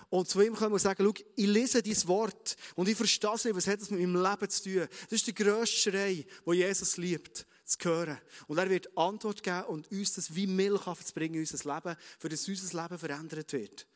[0.10, 3.46] und zu ihm kommen und sagen, schau, ich lese dein Wort und ich verstehe es,
[3.56, 4.88] was hat das mit meinem Leben zu tun.
[5.04, 8.18] Das ist der grösste Schrei, wo Jesus liebt, zu hören.
[8.48, 11.96] Und er wird Antwort geben und uns das wie Milch zu bringen in unser Leben,
[12.18, 13.88] für das unser Leben verändert wird.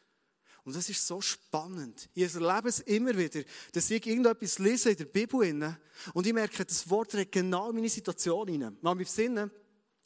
[0.65, 2.09] Und das ist so spannend.
[2.13, 3.41] Ich erlebe es immer wieder,
[3.73, 5.75] dass ich irgendetwas lese in der Bibel
[6.13, 8.77] und ich merke, das Wort hat genau meine Situation rein.
[8.81, 9.51] Mal mit Sinnen,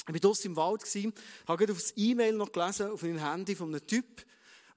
[0.08, 3.56] ich war draussen im Wald, habe gerade auf das E-Mail noch gelesen, auf einem Handy
[3.56, 4.26] von einem Typ,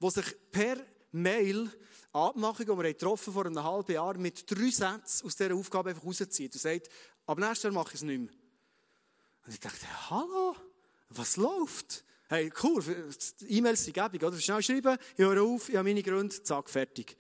[0.01, 0.77] der sich per
[1.13, 1.71] Mail
[2.13, 6.05] Abmachung, die wir getroffen vor einem halben Jahr, mit drei Sätzen aus dieser Aufgabe einfach
[6.05, 6.89] rauszieht und sagt,
[7.25, 8.40] ab nächstes Jahr mache ich es nicht mehr.
[9.47, 10.57] Und ich dachte, hallo,
[11.11, 12.05] was läuft?
[12.29, 12.85] Hey, cool,
[13.49, 14.39] E-Mails sind gäbig, oder?
[14.39, 17.17] Schnell schreiben, ich höre auf, ich habe meine Gründe, zack, fertig.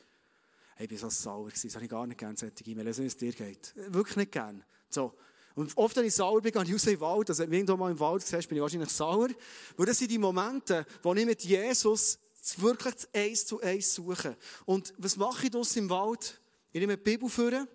[0.76, 3.16] Hey, ich war so sauer, das habe ich gar nicht gerne, solche E-Mails, wie es
[3.16, 3.74] dir geht.
[3.74, 4.64] Wirklich nicht gerne.
[4.88, 5.14] So.
[5.54, 7.28] Und oft, wenn ich sauer bin, gehe ich raus in den Wald.
[7.28, 9.28] Also, wenn du irgendwo mal im Wald siehst, bin ich wahrscheinlich sauer.
[9.76, 12.18] Weil das sind die Momente, wo ich mit Jesus
[12.56, 14.36] wirklich das Eins zu Eins suchen.
[14.64, 16.40] Und was mache ich das im Wald?
[16.72, 17.66] Ich nehme die Bibel vor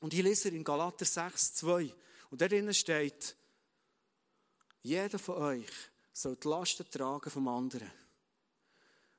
[0.00, 1.94] und ich lese in Galater 6, 2.
[2.30, 3.36] Und da drinnen steht,
[4.84, 5.70] jeder von euch
[6.12, 7.90] soll die Lasten tragen vom anderen.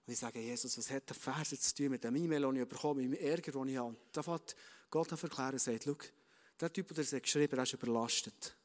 [0.06, 2.69] Und ich sage, Jesus, was hat der Vers zu tun mit dem E-Mail, den ich
[2.69, 3.95] bekomme, mit dem Ärger, den ich habe?
[4.12, 4.56] Da fängt
[4.91, 5.97] Gott an verklären und sagt, schau,
[6.60, 8.56] der Typ, der es geschrieben hat, ist überlastet.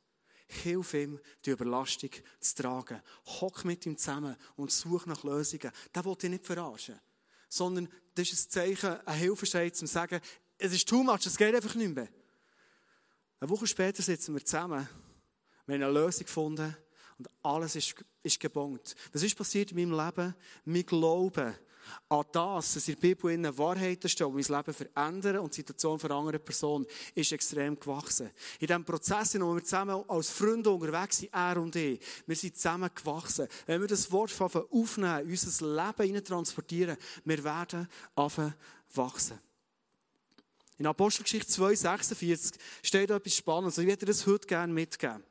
[0.47, 3.01] Hilf ihm, die Überlastung zu tragen.
[3.41, 5.73] Hock mit ihm zusammen und such nach Lösungen.
[5.95, 7.01] Der will dich nicht verarschen.
[7.49, 10.21] Sondern das ist ein Zeichen, ein Hilfeschrei, zum zu sagen,
[10.59, 12.09] es ist too much, es geht einfach nicht mehr.
[13.41, 14.87] Eine Woche später sitzen wir zusammen,
[15.65, 16.77] wir haben eine Lösung gefunden
[17.21, 18.95] und alles ist, ist gebongt.
[19.13, 20.35] Was ist passiert in meinem Leben?
[20.65, 21.55] Wir glauben,
[22.09, 25.99] an das, dass in der Bibel in Wahrheiten stehen, mein Leben verändern und die Situation
[25.99, 28.31] für andere Person, ist extrem gewachsen.
[28.59, 32.37] In diesem Prozess, in dem wir zusammen als Freunde unterwegs sind, er und ich, wir
[32.37, 33.49] sind zusammen gewachsen.
[33.67, 38.55] Wenn wir das Wort aufnehmen, in unser Leben transportieren, wir werden anfangen
[38.95, 39.39] wachsen.
[40.79, 43.77] In Apostelgeschichte 2,46 steht etwas Spannendes.
[43.77, 45.23] Ich würde das heute gerne mitgeben.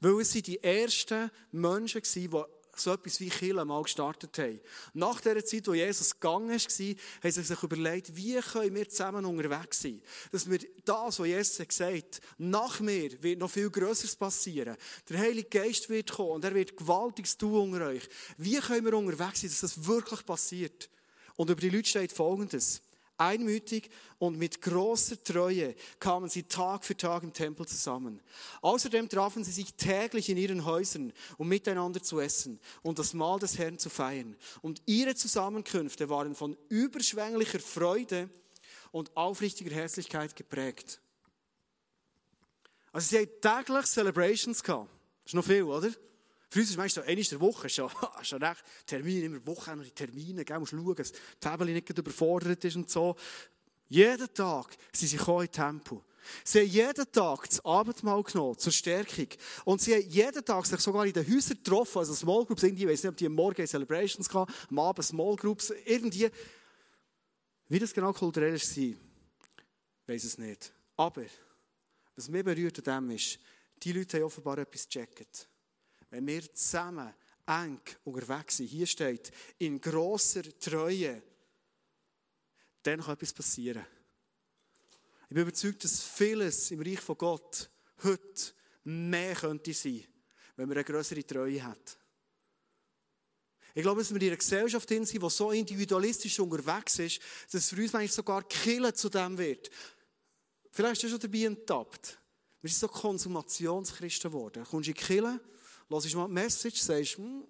[0.00, 2.30] Weil es sind die ersten Menschen die
[2.76, 4.60] so etwas wie Kirche mal gestartet haben.
[4.94, 9.24] Nach der Zeit, wo Jesus gegangen ist, haben sie sich überlegt, wie können wir zusammen
[9.24, 10.00] unterwegs sein?
[10.32, 14.76] Dass wir das, was Jesus gesagt hat, nach mir wird noch viel Größeres passieren.
[15.08, 18.08] Der Heilige Geist wird kommen und er wird Gewaltiges tun unter euch.
[18.38, 20.88] Wie können wir unterwegs sein, dass das wirklich passiert?
[21.36, 22.82] Und über die Leute steht Folgendes.
[23.20, 28.20] Einmütig und mit großer Treue kamen sie Tag für Tag im Tempel zusammen.
[28.62, 33.38] Außerdem trafen sie sich täglich in ihren Häusern, um miteinander zu essen und das Mahl
[33.38, 34.36] des Herrn zu feiern.
[34.62, 38.30] Und ihre Zusammenkünfte waren von überschwänglicher Freude
[38.92, 41.00] und aufrichtiger Herzlichkeit geprägt.
[42.92, 44.62] Also sie hatten täglich Celebrations.
[44.62, 44.86] Das
[45.26, 45.90] ist noch viel, oder?
[46.50, 47.90] Für uns ist meistens einmal der Woche schon,
[48.22, 48.64] schon recht.
[48.84, 53.14] Termine, immer Wochenende, die Termine, gell, musst dass die Family nicht überfordert ist und so.
[53.88, 56.04] Jeden Tag sind sie in Tempo.
[56.44, 59.28] Sie haben jeden Tag das Abendmahl genommen, zur Stärkung.
[59.64, 62.84] Und sie haben jeden Tag sich sogar in den Häusern getroffen, also Small Groups, irgendwie,
[62.84, 66.28] ich weiß nicht, ob die am Morgen Celebrations hatten, am Abend Small Groups, irgendwie.
[67.68, 68.96] Wie das genau kulturell ist, ich
[70.06, 70.72] weiß es nicht.
[70.96, 71.24] Aber,
[72.16, 73.38] was mich berührt an dem ist,
[73.82, 75.49] die Leute haben offenbar etwas gecheckt.
[76.10, 77.14] Wenn wir zusammen
[77.46, 81.22] eng unterwegs sind, hier steht, in grosser Treue,
[82.82, 83.84] dann kann etwas passieren.
[85.28, 87.70] Ich bin überzeugt, dass vieles im Reich von Gott
[88.02, 88.52] heute
[88.84, 90.04] mehr könnte sein,
[90.56, 91.98] wenn man eine größere Treue hat.
[93.74, 97.20] Ich glaube, dass wir in einer Gesellschaft sind, die so individualistisch unterwegs ist,
[97.52, 99.70] dass für uns eigentlich sogar Killen zu dem wird.
[100.72, 102.18] Vielleicht ist du schon dabei enttappt.
[102.60, 104.64] Wir sind so Konsumationschristen geworden.
[104.64, 105.40] Du kommst in die Kirche,
[105.90, 107.44] hörst mal eine Message, sagst, hm,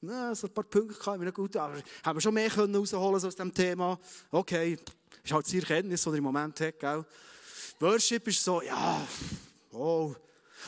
[0.00, 2.48] na, so ein paar Punkte kann ich mir nicht gut, aber haben wir schon mehr
[2.48, 3.98] können rausholen aus diesem Thema.
[4.30, 4.78] Okay,
[5.22, 7.04] ist halt die Erkenntnis, die er im Moment hat, gell?
[7.80, 9.06] Worship ist so, ja,
[9.72, 10.14] oh.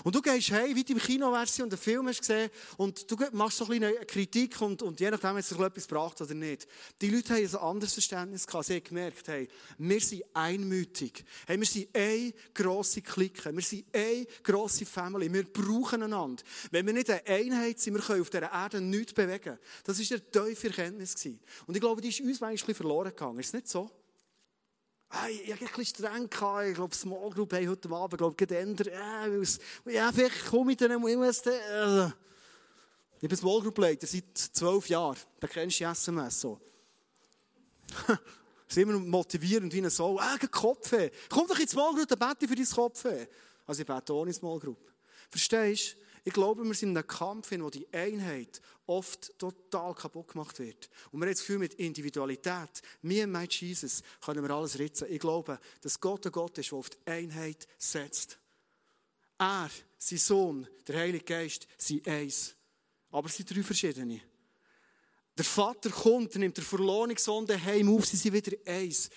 [0.04, 3.58] Und du gehst hey, wie du im Kinoversion den Film hast gesehen und du machst
[3.58, 6.66] so ein eine Kritik und, und je nachdem, ob es etwas gebracht oder nicht.
[7.00, 8.66] Die Leute haben ein anderes Verständnis gehabt.
[8.66, 11.24] Sie haben gemerkt, hey, wir sind einmütig.
[11.46, 13.54] Hey, wir sind eine grosse Clique.
[13.54, 15.32] Wir sind eine grosse Family.
[15.32, 16.42] Wir brauchen einander.
[16.70, 19.58] Wenn wir nicht eine Einheit sind, wir können auf dieser Erde nichts bewegen.
[19.84, 21.14] Das war eine tiefe Erkenntnis.
[21.66, 23.38] Und ich glaube, die ist uns manchmal verloren gegangen.
[23.38, 23.90] Ist es nicht so?
[25.10, 26.24] Hey, ich hatte ein bisschen streng.
[26.68, 28.88] Ich glaube, Small Group hey, heute Abend, glaube ich, geändert.
[28.88, 32.10] Äh, ja, vielleicht komme ich dann, dann, äh.
[33.20, 35.16] Ich bin Small Group Leiter seit zwölf Jahren.
[35.40, 36.60] Da kennst du die SMS so.
[38.68, 40.18] Das ist immer motivierend wie ein Soul.
[40.20, 41.08] Ah, Kopfweh.
[41.30, 43.26] Komm doch in die Small Group, dann bete für dein Kopfweh.
[43.66, 44.76] Also ich bete ohne Small Group.
[45.30, 46.07] Verstehst du?
[46.24, 50.58] Ich glaube, wir sind in einem Kampf, in dem die Einheit oft total kaputt gemacht
[50.58, 50.88] wird.
[51.10, 55.08] Und wir haben das Gefühl, mit Individualität, mir und mein Jesus, können wir alles ritzen.
[55.10, 58.38] Ich glaube, dass Gott ein Gott ist, der auf die Einheit setzt.
[59.38, 62.54] Er, sein Sohn, der Heilige Geist, sind eins.
[63.10, 64.20] Aber es sind drei verschiedene.
[65.36, 69.08] Der Vater kommt, nimmt der Verlohnungssohn daheim auf, sie sind wieder eins.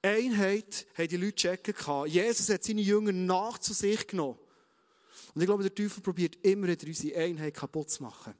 [0.00, 4.38] Einheit haben die Leute checken Jesus hat seine Jünger nach zu sich genommen.
[5.34, 8.34] Und ich glaube, der Teufel probiert immer wieder unsere Einheit kaputt zu machen.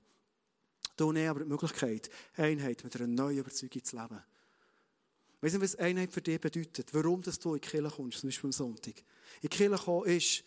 [0.96, 4.22] Da nehmen aber die Möglichkeit, Einheit mit einer neuen Überzeugung zu leben.
[5.40, 6.94] Weißt du, was Einheit für dich bedeutet?
[6.94, 8.96] Warum dass du in die Kirche kommst, zum Beispiel am Sonntag?
[8.96, 9.04] In
[9.42, 10.44] die Kirche kommen ist,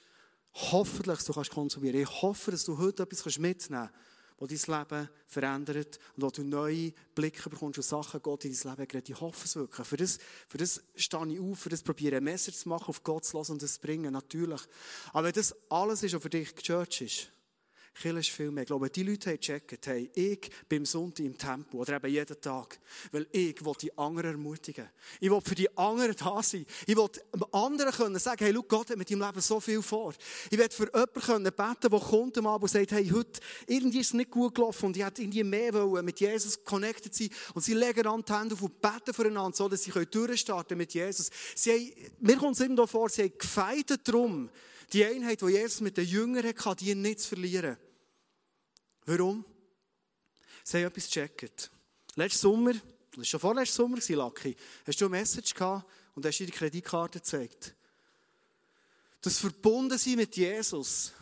[0.53, 4.57] hoffentlich, dass du kannst konsumieren Ich hoffe, dass du heute etwas mitnehmen kannst wo dein
[4.57, 9.09] Leben verändert und wo du neue Blicke bekommst und Sachen Gott in dein Leben gerät.
[9.09, 9.87] Ich hoffe es wirklich.
[9.87, 13.03] Für das, für das stehe ich auf, für das probiere ein Messer zu machen, auf
[13.03, 14.61] Gott zu lassen und das zu bringen, natürlich.
[15.13, 17.31] Aber wenn das alles ist, was für dich die Church ist,
[17.97, 18.61] Kirche ist viel mehr.
[18.63, 22.39] Ich glaube, die Leute haben gecheckt, hey, ich bin Sonntag im Tempo oder eben jeden
[22.39, 22.79] Tag,
[23.11, 24.87] weil ich will die anderen ermutigen.
[25.19, 26.65] Ich will für die anderen da sein.
[26.85, 27.09] Ich will
[27.51, 30.13] anderen können sagen, hey, schau, Gott hat mit deinem Leben so viel vor.
[30.51, 33.99] Ich will für jemanden können beten, der kommt am Abend und sagt, hey, heute, irgendwie
[33.99, 37.29] ist es nicht gut gelaufen und ich hätte irgendwie mehr wollen, mit Jesus connected sein
[37.55, 40.93] und sie legen an die Hände auf und beten füreinander, so dass sie durchstarten mit
[40.93, 41.31] Jesus.
[41.55, 44.51] Sie haben, mir kommt es immer vor, sie haben gefeitet darum,
[44.93, 47.77] die Einheit, die Jesus mit den Jüngern hatte, die nicht zu verlieren.
[49.07, 49.45] Warum?
[50.65, 51.71] Sie haben etwas gecheckt.
[52.15, 56.37] Letzten Sommer, das war schon vorletzten Sommer, Lucky, hast du eine Message gehabt und hast
[56.37, 57.73] dir die Kreditkarte gezeigt.
[59.21, 61.13] Das Verbundensein mit Jesus,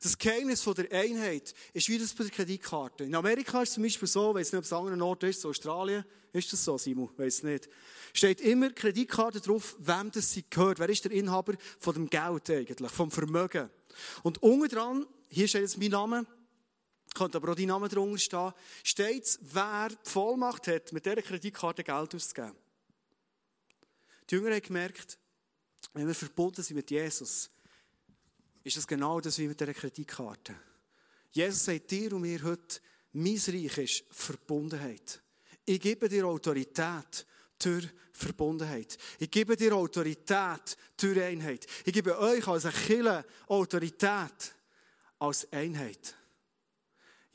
[0.00, 3.02] das Geheimnis von der Einheit, ist wie das bei der Kreditkarte.
[3.02, 5.26] In Amerika ist es zum Beispiel so, ich weiß nicht, ob es an anderen Orten
[5.26, 7.10] ist, in Australien, ist das so, Simon?
[7.16, 7.68] Weiß nicht.
[8.12, 10.78] Steht immer Kreditkarte drauf, wem das sie gehört.
[10.78, 13.68] Wer ist der Inhaber von dem Geld eigentlich, vom Vermögen?
[14.22, 16.26] Und unten dran, hier steht jetzt mein Name,
[17.16, 21.82] könnte aber auch dein Name drunter stehen, steht wer die Vollmacht hat, mit dieser Kreditkarte
[21.82, 22.56] Geld auszugeben.
[24.28, 25.18] Die Jünger haben gemerkt,
[25.92, 27.50] wenn wir verbunden sind mit Jesus,
[28.62, 30.54] ist das genau das wie mit dieser Kreditkarte.
[31.32, 32.80] Jesus sagt dir und mir heute,
[33.12, 35.22] mein Reich ist Verbundenheit.
[35.64, 37.26] Ich gebe dir Autorität
[37.58, 38.96] durch Verbundenheit.
[39.18, 41.66] Ich gebe dir Autorität durch Einheit.
[41.84, 44.54] Ich gebe euch als Achille Autorität
[45.18, 46.14] als Einheit.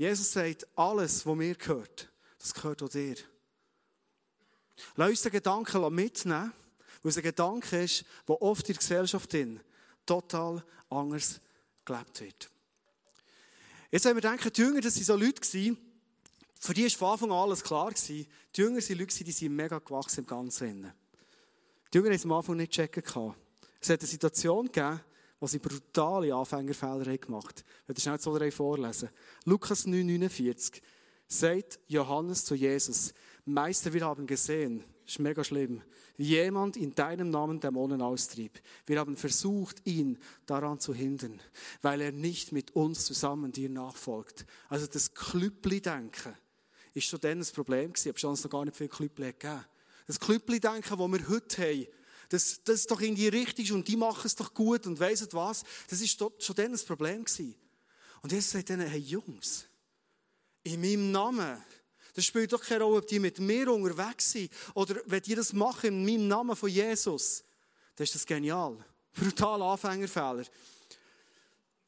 [0.01, 2.09] Jesus sagt, alles, was mir gehört,
[2.39, 3.17] das gehört auch dir.
[4.95, 6.51] Lass uns den Gedanken mitnehmen,
[7.03, 9.31] weil es ein Gedanke ist, der oft in der Gesellschaft
[10.03, 11.39] total anders
[11.85, 12.49] gelebt wird.
[13.91, 15.77] Jetzt wenn wir denken, die Jünger, das waren so Leute,
[16.59, 17.93] für die war von Anfang an alles klar.
[17.93, 20.91] Die Jünger waren Leute, die sind mega gewachsen im Ganzen.
[21.93, 23.03] Die Jünger haben es am Anfang nicht checken
[23.79, 24.99] Es hat eine Situation gegeben,
[25.41, 27.81] wo sie brutale Anfängerfehler gemacht haben.
[27.81, 29.09] Ich werde schnell zwei, vorlesen.
[29.45, 30.81] Lukas 9,49
[31.27, 33.13] sagt Johannes zu Jesus,
[33.45, 35.81] Meister, wir haben gesehen, ist mega schlimm,
[36.15, 38.61] wie jemand in deinem Namen Dämonen austrieb.
[38.85, 41.41] Wir haben versucht, ihn daran zu hindern,
[41.81, 44.45] weil er nicht mit uns zusammen dir nachfolgt.
[44.69, 46.35] Also das Klüppli-Denken
[46.93, 49.65] ist schon dann ein Problem gewesen, aber schon noch gar nicht viel Klüppli gegeben.
[50.05, 51.87] Das Klüppli-Denken, das wir heute haben,
[52.31, 55.63] das, das ist doch irgendwie richtig und die machen es doch gut und weiss was,
[55.89, 57.55] das ist schon dann ein Problem gewesen.
[58.21, 59.65] Und jetzt sagt ihnen, hey Jungs,
[60.63, 61.61] in meinem Namen,
[62.13, 65.51] das spielt doch keine Rolle, ob die mit mir unterwegs sind oder wenn die das
[65.51, 67.43] machen in meinem Namen von Jesus,
[67.97, 68.77] dann ist das genial.
[69.13, 70.45] Brutaler Anfängerfehler.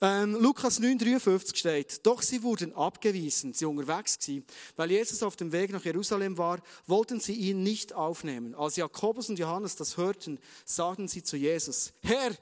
[0.05, 5.53] Ähm, Lukas 9,53 steht, doch sie wurden abgewiesen, sie unterwegs gewesen, weil Jesus auf dem
[5.53, 8.53] Weg nach Jerusalem war, wollten sie ihn nicht aufnehmen.
[8.53, 12.35] Als Jakobus und Johannes das hörten, sagten sie zu Jesus, Herr,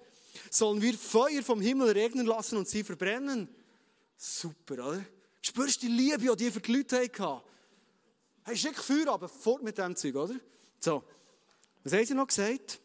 [0.49, 3.47] sollen wir Feuer vom Himmel regnen lassen und sie verbrennen?
[4.17, 5.05] Super, oder?
[5.43, 7.43] Spürst du die Liebe, die die für die Leute hatten?
[8.43, 10.35] Hey, schick Feuer aber fort mit dem Zeug, oder?
[10.79, 11.03] So.
[11.83, 12.79] Was haben sie noch gesagt?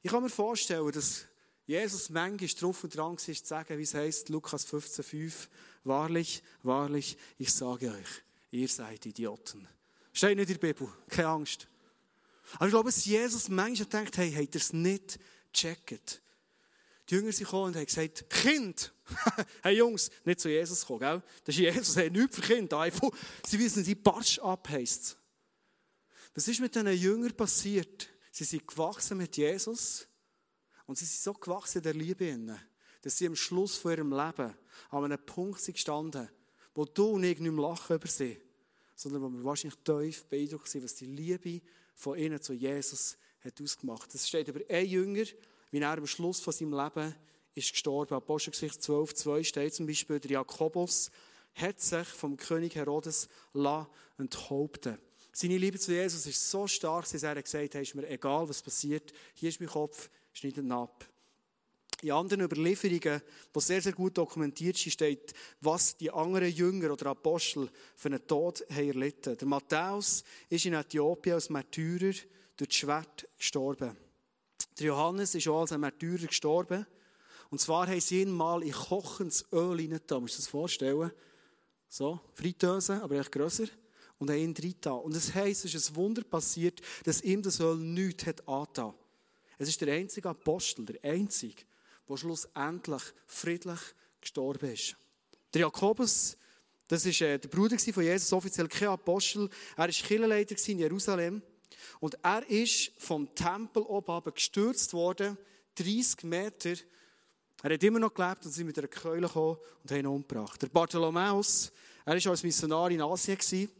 [0.00, 1.26] Ich kann mir vorstellen, dass
[1.68, 5.48] Jesus manchmal drauf und dran war, zu sagen, wie es heisst, Lukas 15,5,
[5.84, 9.68] wahrlich, wahrlich, ich sage euch, ihr seid Idioten.
[10.14, 11.68] Steht nicht in der Bibel, keine Angst.
[12.54, 15.18] Aber ich glaube, dass Jesus manchmal denkt, hey, habt ihr es nicht
[15.52, 16.22] gecheckt?
[17.10, 18.94] Die Jünger sind gekommen und haben gesagt, Kind!
[19.62, 21.22] hey Jungs, nicht zu Jesus kommen, gell?
[21.44, 22.80] Das ist Jesus, hey, nichts für Kinder.
[22.80, 23.10] Einfach.
[23.46, 25.18] Sie wissen, sie Barsch ab heisst
[26.34, 28.08] Was ist mit diesen Jüngern passiert?
[28.32, 30.08] Sie sind gewachsen mit Jesus
[30.88, 32.58] und sie sind so gewachsen der Liebe,
[33.02, 34.54] dass sie am Schluss von ihrem Leben
[34.90, 36.28] an einem Punkt sind gestanden,
[36.74, 38.40] wo du und ich nicht mehr lachen über sie,
[38.94, 41.60] sondern wo wir wahrscheinlich tief beeindruckt sind, was die Liebe
[41.94, 44.14] von ihnen zu Jesus hat ausgemacht.
[44.14, 45.24] Es steht über einen Jünger,
[45.70, 47.14] wie er am Schluss von seinem Leben
[47.54, 48.14] ist gestorben.
[48.14, 51.10] Apostelgeschichte 12, 2 steht zum Beispiel, der Jakobus
[51.52, 53.28] hat sich vom König Herodes
[54.16, 54.98] enthaupten
[55.32, 58.62] Seine Liebe zu Jesus ist so stark, dass er gesagt hat, ist mir egal, was
[58.62, 61.04] passiert, hier ist mein Kopf, schneid ihn ab.
[62.00, 63.20] In anderen Überlieferungen,
[63.54, 68.24] die sehr, sehr gut dokumentiert sind, steht, was die anderen Jünger oder Apostel für einen
[68.24, 69.36] Tod haben erlitten.
[69.36, 72.14] Der Matthäus ist in Äthiopien als Märtyrer
[72.56, 73.96] durch das Schwert gestorben.
[74.78, 76.86] Der Johannes ist auch als ein Märtyrer gestorben.
[77.50, 80.22] Und zwar haben sie ihn mal in kochendes Öl hineingetan.
[80.22, 81.10] Musst du dir das vorstellen?
[81.88, 83.66] So, Fritteuse, aber echt grösser.
[84.18, 85.00] Und haben ihn reingetan.
[85.00, 88.94] Und es heisst, es ist ein Wunder passiert, dass ihm das Öl nichts hat angetan.
[89.58, 91.62] Es ist der einzige Apostel, der einzige,
[92.08, 93.80] der schlussendlich friedlich
[94.20, 94.96] gestorben ist.
[95.52, 96.36] Der Jakobus,
[96.86, 99.50] das ist äh, der Bruder von Jesus, offiziell kein Apostel.
[99.76, 101.42] Er war Kirchenleiter in Jerusalem.
[102.00, 105.36] Und er ist vom Tempel oben gestürzt worden,
[105.74, 106.74] 30 Meter.
[107.62, 110.62] Er hat immer noch gelebt und sie mit einer Keule gekommen und haben ihn umgebracht.
[110.62, 111.72] Der Bartholomäus,
[112.04, 113.70] er war als Missionar in Asien.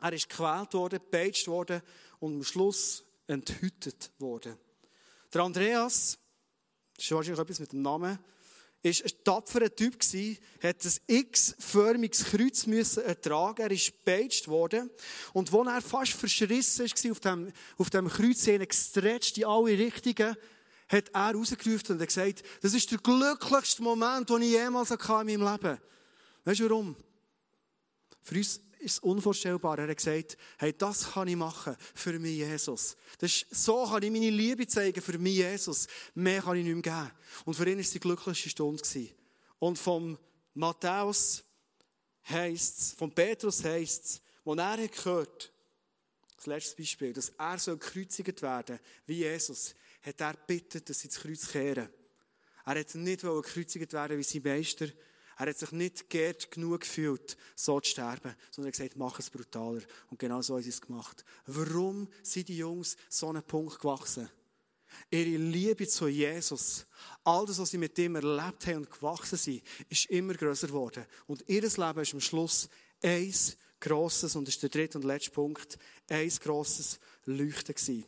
[0.00, 1.82] Er ist gequält worden, gepeitscht worden
[2.20, 4.56] und am Schluss enthütet worden.
[5.32, 6.18] Der Andreas,
[6.96, 8.18] das ist wahrscheinlich etwas mit dem Namen,
[8.82, 13.62] ist ein tapferer Typ gewesen, hat ein X-förmiges Kreuz müssen ertragen.
[13.62, 14.90] Er ist gepeitscht worden.
[15.34, 20.34] Und wo er fast verschrissen war auf dem, auf dem Kreuz, gestretcht in alle Richtungen,
[20.88, 25.40] hat er rausgerufen und gesagt, das ist der glücklichste Moment, den ich jemals hatte in
[25.40, 25.78] meinem Leben.
[26.44, 26.96] Weißt du warum?
[28.22, 29.78] Für uns ist unvorstellbar.
[29.78, 32.96] Er hat gesagt, hey, das kann ich machen für mich, Jesus.
[33.18, 35.86] Das ist, so kann ich meine Liebe zeigen für mich, Jesus.
[36.14, 37.12] Mehr kann ich nicht mehr geben.
[37.44, 38.82] Und für ihn war es die glücklichste Stunde.
[39.58, 40.18] Und vom
[40.54, 41.44] Matthäus
[42.28, 45.52] heisst es, von Petrus heisst es, wo er hat gehört,
[46.36, 51.08] das letzte Beispiel, dass er so gekreuzigt werden wie Jesus, hat er bittet, dass sie
[51.08, 51.90] das Kreuz kehren.
[52.64, 54.88] Er hat nicht gekreuzigt werden wie sein Meister,
[55.40, 59.18] er hat sich nicht geehrt genug gefühlt, so zu sterben, sondern er hat gesagt, mach
[59.18, 59.80] es brutaler.
[60.10, 61.24] Und genau so haben sie es gemacht.
[61.46, 64.28] Warum sind die Jungs so einen Punkt gewachsen?
[65.10, 66.84] Ihre Liebe zu Jesus,
[67.24, 71.06] all das, was sie mit ihm erlebt haben und gewachsen sind, ist immer größer geworden.
[71.26, 72.68] Und ihr Leben ist am Schluss
[73.02, 75.78] eins grosses, und das ist der dritte und letzte Punkt,
[76.10, 78.04] eins grosses Leuchten gewesen.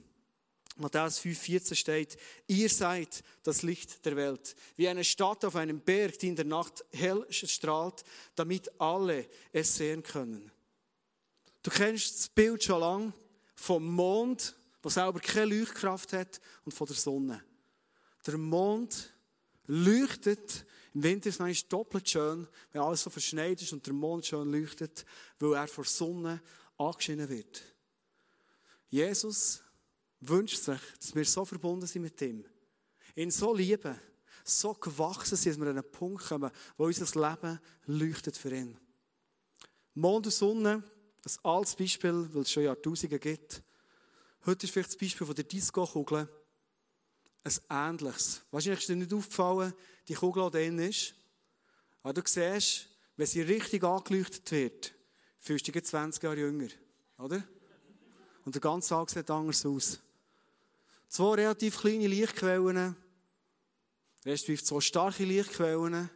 [0.76, 6.18] Matthäus 5,14 steht, ihr seid das Licht der Welt, wie eine Stadt auf einem Berg,
[6.18, 8.02] die in der Nacht hell strahlt,
[8.34, 10.50] damit alle es sehen können.
[11.62, 13.12] Du kennst das Bild schon lang
[13.54, 17.44] vom Mond, der selber keine Leuchtkraft hat, und von der Sonne.
[18.26, 19.12] Der Mond
[19.66, 24.26] leuchtet, im Winter ist es doppelt schön, wenn alles so verschneit ist und der Mond
[24.26, 25.04] schön leuchtet,
[25.38, 26.42] weil er vor der Sonne
[26.78, 27.62] angeschienen wird.
[28.88, 29.62] Jesus
[30.22, 32.44] wünscht sich, dass wir so verbunden sind mit ihm,
[33.14, 33.98] ihn so lieben,
[34.44, 38.76] so gewachsen sind, dass wir an einen Punkt kommen, wo unser Leben leuchtet für ihn.
[39.94, 40.82] Mond und Sonne,
[41.24, 43.62] ein altes Beispiel, weil es schon Jahrtausende gibt.
[44.46, 46.28] Heute ist vielleicht das Beispiel von der Disco-Kugel
[47.44, 48.42] ein ähnliches.
[48.50, 49.72] Wahrscheinlich ist dir nicht aufgefallen,
[50.08, 51.14] die Kugel, die drin ist.
[52.02, 54.94] Aber du siehst, wenn sie richtig angeleuchtet wird,
[55.38, 56.68] fühlst du dich 20 Jahre jünger.
[57.18, 57.44] Oder?
[58.44, 60.00] Und der ganze Tag sieht anders aus.
[61.12, 62.96] Zwei relativ kleine Lichtquellen,
[64.24, 66.08] respektive zwei starke Lichtquellen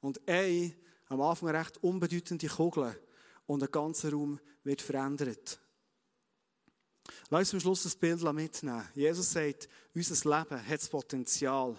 [0.00, 0.74] und eine
[1.08, 2.98] am Anfang recht unbedeutende Kugel.
[3.44, 5.60] Und der ganze Raum wird verändert.
[7.28, 8.88] Lass uns am Schluss das Bild mitnehmen.
[8.94, 11.76] Jesus sagt, unser Leben hat das Potenzial,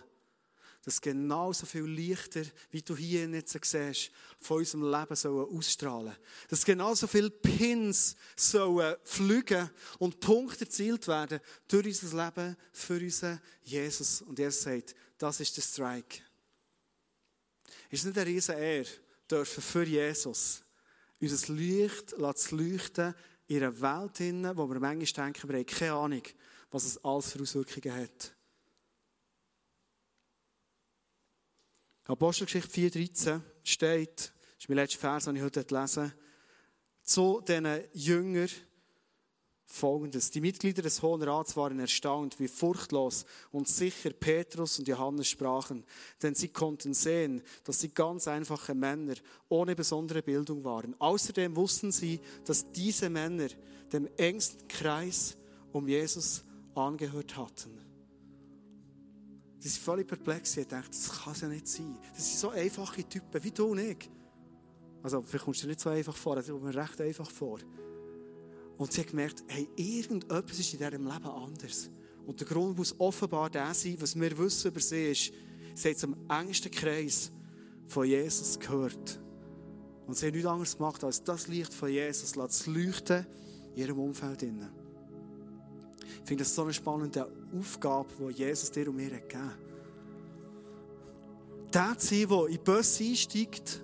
[0.83, 6.15] dass genauso viel Lichter, wie du hier jetzt siehst, von unserem Leben sollen ausstrahlen.
[6.49, 9.69] Dass genauso viele Pins sollen fliegen
[9.99, 14.21] und Punkte erzielt werden durch unser Leben für unseren Jesus.
[14.23, 16.19] Und er sagt, das ist der Strike.
[17.89, 18.87] Ist nicht eine riesen Ehre,
[19.29, 20.63] dürfen für Jesus
[21.21, 23.13] unser Licht zu leuchten
[23.47, 26.23] in einer Welt, wo wir manchmal denken, wir haben keine Ahnung,
[26.71, 28.33] was es alles für Auswirkungen hat.
[32.11, 36.11] Apostelgeschichte 4,13 steht, das ist mein letzter Vers, den ich heute gelesen
[37.03, 38.49] zu diesen Jüngern
[39.63, 40.29] folgendes.
[40.29, 45.85] Die Mitglieder des Hohen Rats waren erstaunt, wie furchtlos und sicher Petrus und Johannes sprachen,
[46.21, 49.15] denn sie konnten sehen, dass sie ganz einfache Männer
[49.47, 50.99] ohne besondere Bildung waren.
[50.99, 53.47] Außerdem wussten sie, dass diese Männer
[53.93, 55.37] dem engsten Kreis
[55.71, 56.43] um Jesus
[56.75, 57.90] angehört hatten.
[59.63, 60.57] Die sind völlig perplex.
[60.57, 61.97] Ich dachte, das kann ja nicht sein.
[62.15, 64.09] Das sind so einfache Typen, wie du und ich.
[65.03, 67.59] Also, vielleicht kommst du nicht so einfach vor, das kommt mir recht einfach vor.
[68.77, 71.89] Und sie hat gemerkt, hey, irgendetwas ist in diesem Leben anders.
[72.25, 75.33] Und der Grund muss offenbar der sein, was wir wissen über sie ist,
[75.75, 77.31] sie hat zum engsten Kreis
[77.87, 79.19] von Jesus gehört.
[80.07, 83.25] Und sie hat nichts anderes gemacht, als das Licht von Jesus zu leuchten
[83.75, 84.43] in ihrem Umfeld.
[84.43, 84.49] Ich
[86.25, 87.27] finde das so eine spannende
[87.57, 89.57] Aufgabe, die Jesus dir und mir gegeben hat.
[91.73, 93.83] Der zu sein, der in die Böse einsteigt,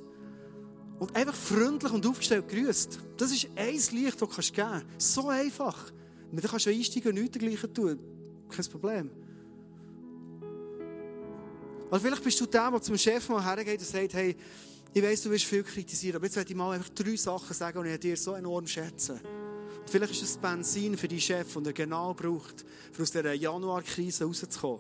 [1.00, 3.00] und einfach freundlich und aufgestellt grüßt.
[3.18, 5.02] Das ist ein Licht, das du geben kannst.
[5.02, 5.92] So einfach.
[6.32, 8.00] Dann kannst du einsteigen und nichts dergleichen tun.
[8.50, 9.12] Kein Problem.
[11.90, 14.36] Also vielleicht bist du der, der zum Chef mal hergeht und sagt, hey,
[14.94, 17.84] ich weiss, du wirst viel kritisieren, aber jetzt werde ich mal einfach drei Sachen sagen,
[17.84, 19.22] die ich dir so enorm schätze.
[19.88, 22.66] Vielleicht ist das Benzin für deinen Chef, den er genau braucht,
[22.96, 24.80] um aus dieser Januarkrise rauszukommen.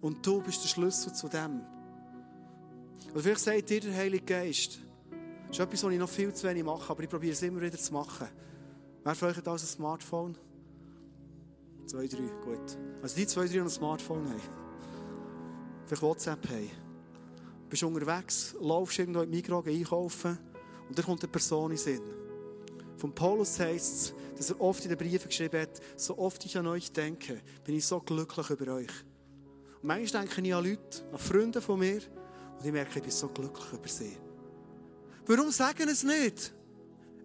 [0.00, 1.60] Und du bist der Schlüssel zu dem.
[3.12, 4.78] Oder vielleicht sagt dir der Heilige Geist,
[5.48, 7.60] das ist etwas, was ich noch viel zu wenig mache, aber ich probiere es immer
[7.60, 8.28] wieder zu machen.
[9.02, 10.38] Wer von euch hat also ein Smartphone?
[11.86, 12.78] Zwei, drei, gut.
[13.02, 14.40] Also die zwei, drei, die ein Smartphone haben.
[15.86, 16.70] Vielleicht WhatsApp haben.
[17.64, 20.38] Du bist unterwegs, laufst irgendwo in Mikro einkaufen
[20.88, 22.23] und dann kommt eine Person in Sinn.
[22.96, 26.56] Von Paulus heißt es, dass er oft in den Briefen geschrieben hat, so oft ich
[26.56, 28.90] an euch denke, bin ich so glücklich über euch.
[29.82, 32.00] Und manchmal denke ich an Leute, an Freunde von mir,
[32.58, 34.16] und ich merke, ich bin so glücklich über sie.
[35.26, 36.54] Warum sagen es nicht?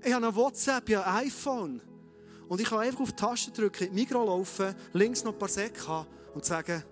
[0.04, 1.82] Ich habe ein WhatsApp, ich habe ein iPhone.
[2.48, 5.50] Und ich kann einfach auf die Taste drücken, in Mikro laufen, links noch ein paar
[5.50, 6.84] Säcke haben und sagen,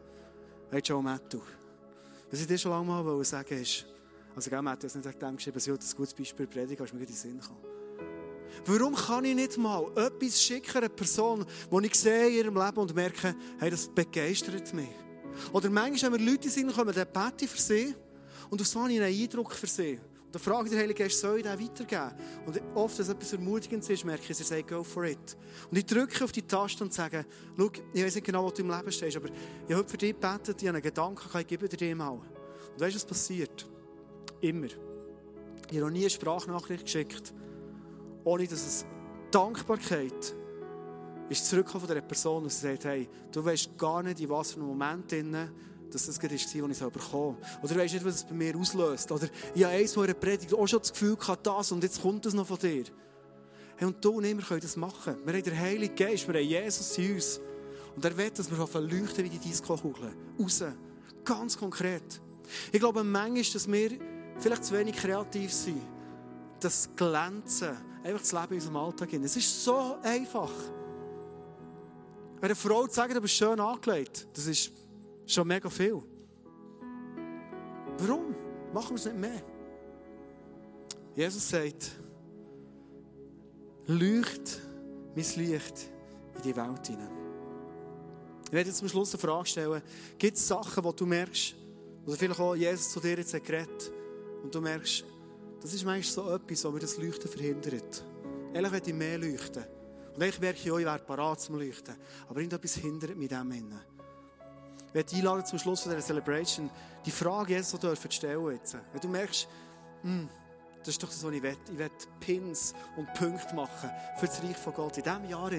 [0.69, 1.41] hey Joe Matthew,
[2.29, 3.85] was ich dir schon lange mal sagen ist,
[4.35, 6.83] also gell, Matthew, du hast nicht dem geschrieben, dass ich heute ein gutes Beispiel predige,
[6.83, 7.57] als mir in den Sinn kam.
[8.65, 12.77] Warum kann ich nicht mal etwas schicken, eine Person, die ich sehe in ihrem Leben
[12.77, 14.89] und merke, hey, das begeistert mich.
[15.53, 17.95] Oder manchmal, wenn wir Leute sind, kommen, bete ich für sie.
[18.49, 19.99] Und auf so einen Eindruck für sie.
[20.27, 22.11] Und dann frage ich den Heiligen Geist, soll ich den weitergeben?
[22.45, 25.37] Und oft, wenn es etwas Ermutigendes ist, merke ich, er sagt, go for it.
[25.71, 27.25] Und ich drücke auf die Taste und sage,
[27.57, 29.29] schau, ich weiß nicht genau, wo du im Leben stehst, aber
[29.67, 32.11] ich habe für dich gebetet, ich habe einen Gedanken, ich gebe dir den mal.
[32.11, 32.21] Und
[32.77, 33.65] weißt du, was passiert?
[34.41, 34.67] Immer.
[34.67, 37.33] Ich habe noch nie eine Sprachnachricht geschickt,
[38.27, 38.85] ohne dass es
[39.31, 40.35] Dankbarkeit
[41.29, 44.51] ist zurückgekommen von dieser Person und sie sagt, hey, du weißt gar nicht, in was
[44.51, 45.49] für einem Moment drinnen
[45.89, 48.53] dass das gerade war, was ich bekommen Oder du weißt nicht, was es bei mir
[48.57, 49.09] auslöst.
[49.09, 52.01] Oder ich habe eins in einer Predigt auch schon das Gefühl gehabt, das und jetzt
[52.01, 52.83] kommt das noch von dir.
[53.77, 55.15] Hey, und du und ich, wir können das machen.
[55.23, 57.39] Wir haben den Heiligen Geist, wir haben Jesus in uns.
[57.95, 60.13] Und er will, dass wir leuchten wie die Disco-Kugeln.
[60.37, 60.61] Raus.
[61.23, 62.21] Ganz konkret.
[62.73, 63.91] Ich glaube manchmal, dass wir
[64.39, 65.81] vielleicht zu wenig kreativ sind.
[66.59, 69.13] Das Glänzen, einfach das Leben in unserem Alltag.
[69.13, 70.51] Es ist so einfach.
[72.39, 74.71] Wenn eine Frau sagt, du bist schön angelegt, das ist
[75.27, 76.01] Schon mega viel.
[77.97, 78.33] Warum?
[78.73, 79.43] Machen wir es nicht mehr?
[81.15, 81.91] Jesus sagt,
[83.87, 84.61] leucht
[85.15, 85.89] mein Licht
[86.35, 87.11] in die Welt hinein.
[88.45, 89.81] Ich werde jetzt zum Schluss eine Frage stellen.
[90.17, 91.55] Gibt es Sachen, wo du merkst,
[92.05, 93.91] oder vielleicht auch Jesus zu dir jetzt hat geredet,
[94.43, 95.03] und du merkst,
[95.61, 98.03] das ist manchmal so etwas, was mir das Leuchten verhindert.
[98.53, 99.63] Ehrlich, wenn ich mehr leuchten.
[100.15, 101.95] Und ich merke, ich wäre parat zum Leuchten.
[102.27, 103.79] Aber irgendetwas hindert mich dem innen.
[104.87, 106.69] Ich werde einladen zum Schluss dieser Celebration,
[107.05, 108.77] die Frage jetzt so dürfen stellen jetzt.
[108.91, 109.47] Wenn du merkst,
[110.01, 110.29] hm,
[110.79, 111.57] das ist doch das, was ich will.
[111.71, 111.89] Ich will
[112.19, 115.51] Pins und Punkte machen für das Reich von Gott in diesem Jahr.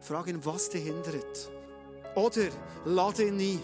[0.00, 1.50] Frage ihn, was dich hindert.
[2.14, 2.48] Oder
[2.84, 3.60] lade ihn ein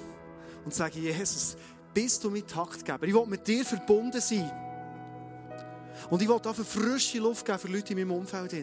[0.65, 1.57] und sage, Jesus,
[1.93, 3.07] bist du mein Taktgeber?
[3.07, 4.51] Ich will mit dir verbunden sein.
[6.11, 8.55] Und ich will dafür frische Luft geben für Leute in meinem Umfeld.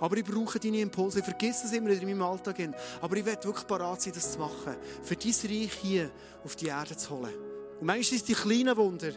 [0.00, 1.18] Aber ich brauche deine Impulse.
[1.18, 2.56] Ich vergesse es immer in meinem Alltag.
[3.00, 4.76] Aber ich will wirklich parat sein, das zu machen.
[5.02, 6.10] Für dein Reich hier
[6.44, 7.34] auf die Erde zu holen.
[7.80, 9.12] Und manchmal sind es die kleinen Wunder.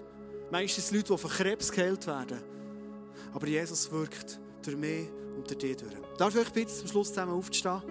[0.51, 2.39] Manchmal sind es Leute, die von Krebs geheilt werden.
[3.33, 5.07] Aber Jesus wirkt durch mich
[5.37, 5.93] und durch dich durch.
[6.17, 7.81] Darf ich euch bitten, zum Schluss zusammen aufzustehen?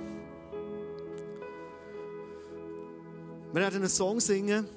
[3.53, 4.68] Wir werden einen Song singen,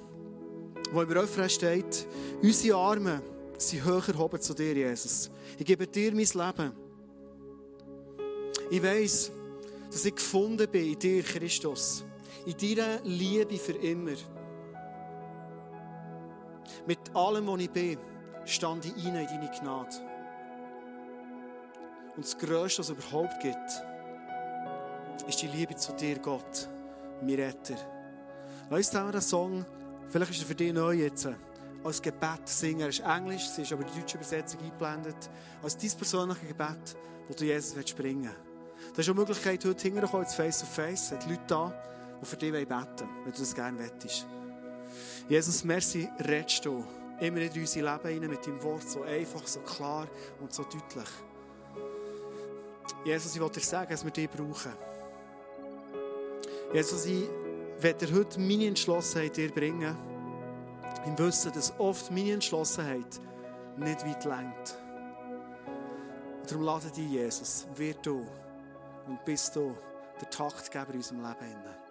[0.91, 2.05] wo im Refrain steht,
[2.41, 3.21] unsere Arme
[3.57, 5.31] sind höher erhoben zu dir, Jesus.
[5.57, 6.71] Ich gebe dir mein Leben.
[8.69, 9.31] Ich weiss,
[9.89, 12.03] dass ich gefunden bin in dir, Christus.
[12.45, 14.15] In deiner Liebe für immer.
[16.87, 17.97] Mit allem, was ich bin,
[18.45, 19.95] stand ich rein in deine Gnade.
[22.15, 23.71] Und das Größte, was es überhaupt gibt,
[25.27, 26.67] ist die Liebe zu dir, Gott,
[27.21, 27.75] mein Retter.
[28.69, 29.65] Lass uns den Song,
[30.11, 31.27] vielleicht ist er für dich neu jetzt,
[31.83, 32.81] als Gebet singen.
[32.81, 35.29] Er ist Englisch, es ist aber die deutsche Übersetzung eingeblendet.
[35.63, 36.95] Als dein persönliches Gebet,
[37.27, 37.97] wo du Jesus willst.
[37.97, 41.01] Du hast auch die Möglichkeit, heute hinterher ins Face-to-Face.
[41.01, 41.73] Es sind Leute da,
[42.21, 44.27] die für dich beten wollen, wenn du das gerne wettest.
[45.29, 46.83] Jesus, merci, redest du
[47.19, 50.07] immer in unser Leben rein mit deinem Wort, so einfach, so klar
[50.39, 51.09] und so deutlich.
[53.05, 54.73] Jesus, ich will dir sagen, dass wir dich brauchen.
[56.73, 57.29] Jesus, ich
[57.83, 59.95] werde dir heute meine Entschlossenheit dir bringen,
[61.05, 63.19] im Wissen, dass oft meine Entschlossenheit
[63.77, 64.77] nicht weit längt.
[66.47, 68.25] Darum lade dich, Jesus, wird du
[69.07, 69.75] und bist du
[70.19, 71.81] der Taktgeber in unserem Leben.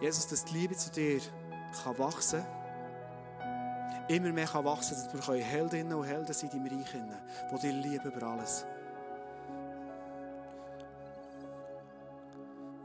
[0.00, 1.20] Jesus, dass die Liebe zu dir
[1.82, 2.42] kann wachsen
[3.38, 7.72] kann, immer mehr kann wachsen, dass wir Heldinnen und Helden sein im Reich, die dir
[7.72, 8.66] lieben über alles.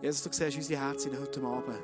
[0.02, 1.80] Jesus, du siehst unsere Herzen heute Abend.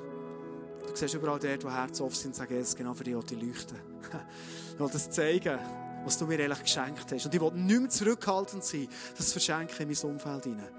[0.87, 3.77] Du siehst überall dort, wo Herzen offen sind, sagen, Jesus, genau für dich ich leuchten.
[4.73, 5.59] ich will das zeigen,
[6.05, 7.25] was du mir ehrlich geschenkt hast.
[7.25, 8.87] Und ich will nicht mehr zurückhaltend sein,
[9.17, 10.69] das verschenke in mein Umfeld hinein.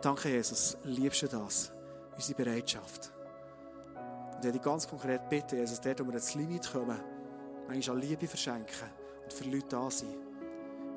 [0.00, 0.78] Danke, Jesus.
[0.84, 1.72] Liebst du das?
[2.16, 3.12] Unsere Bereitschaft.
[4.36, 6.98] Und ich dich ganz konkret bitten, Jesus, dort, wo wir ins Limit kommen,
[7.68, 8.88] manchmal an Liebe verschenken
[9.24, 10.14] und für Leute da sein.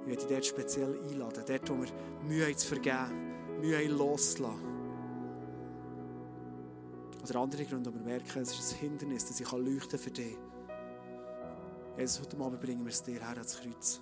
[0.03, 1.43] Ich werde dich dort speziell einladen.
[1.45, 1.89] Dort, wo wir
[2.23, 3.26] Mühe haben zu vergeben,
[3.59, 4.77] Mühe haben loszulassen.
[7.23, 10.37] Oder andere Gründe, wo wir merken, es ist ein Hindernis, dass ich leuchten für dich.
[11.97, 14.01] Jesus, heute Abend bringen wir es dir her ans Kreuz.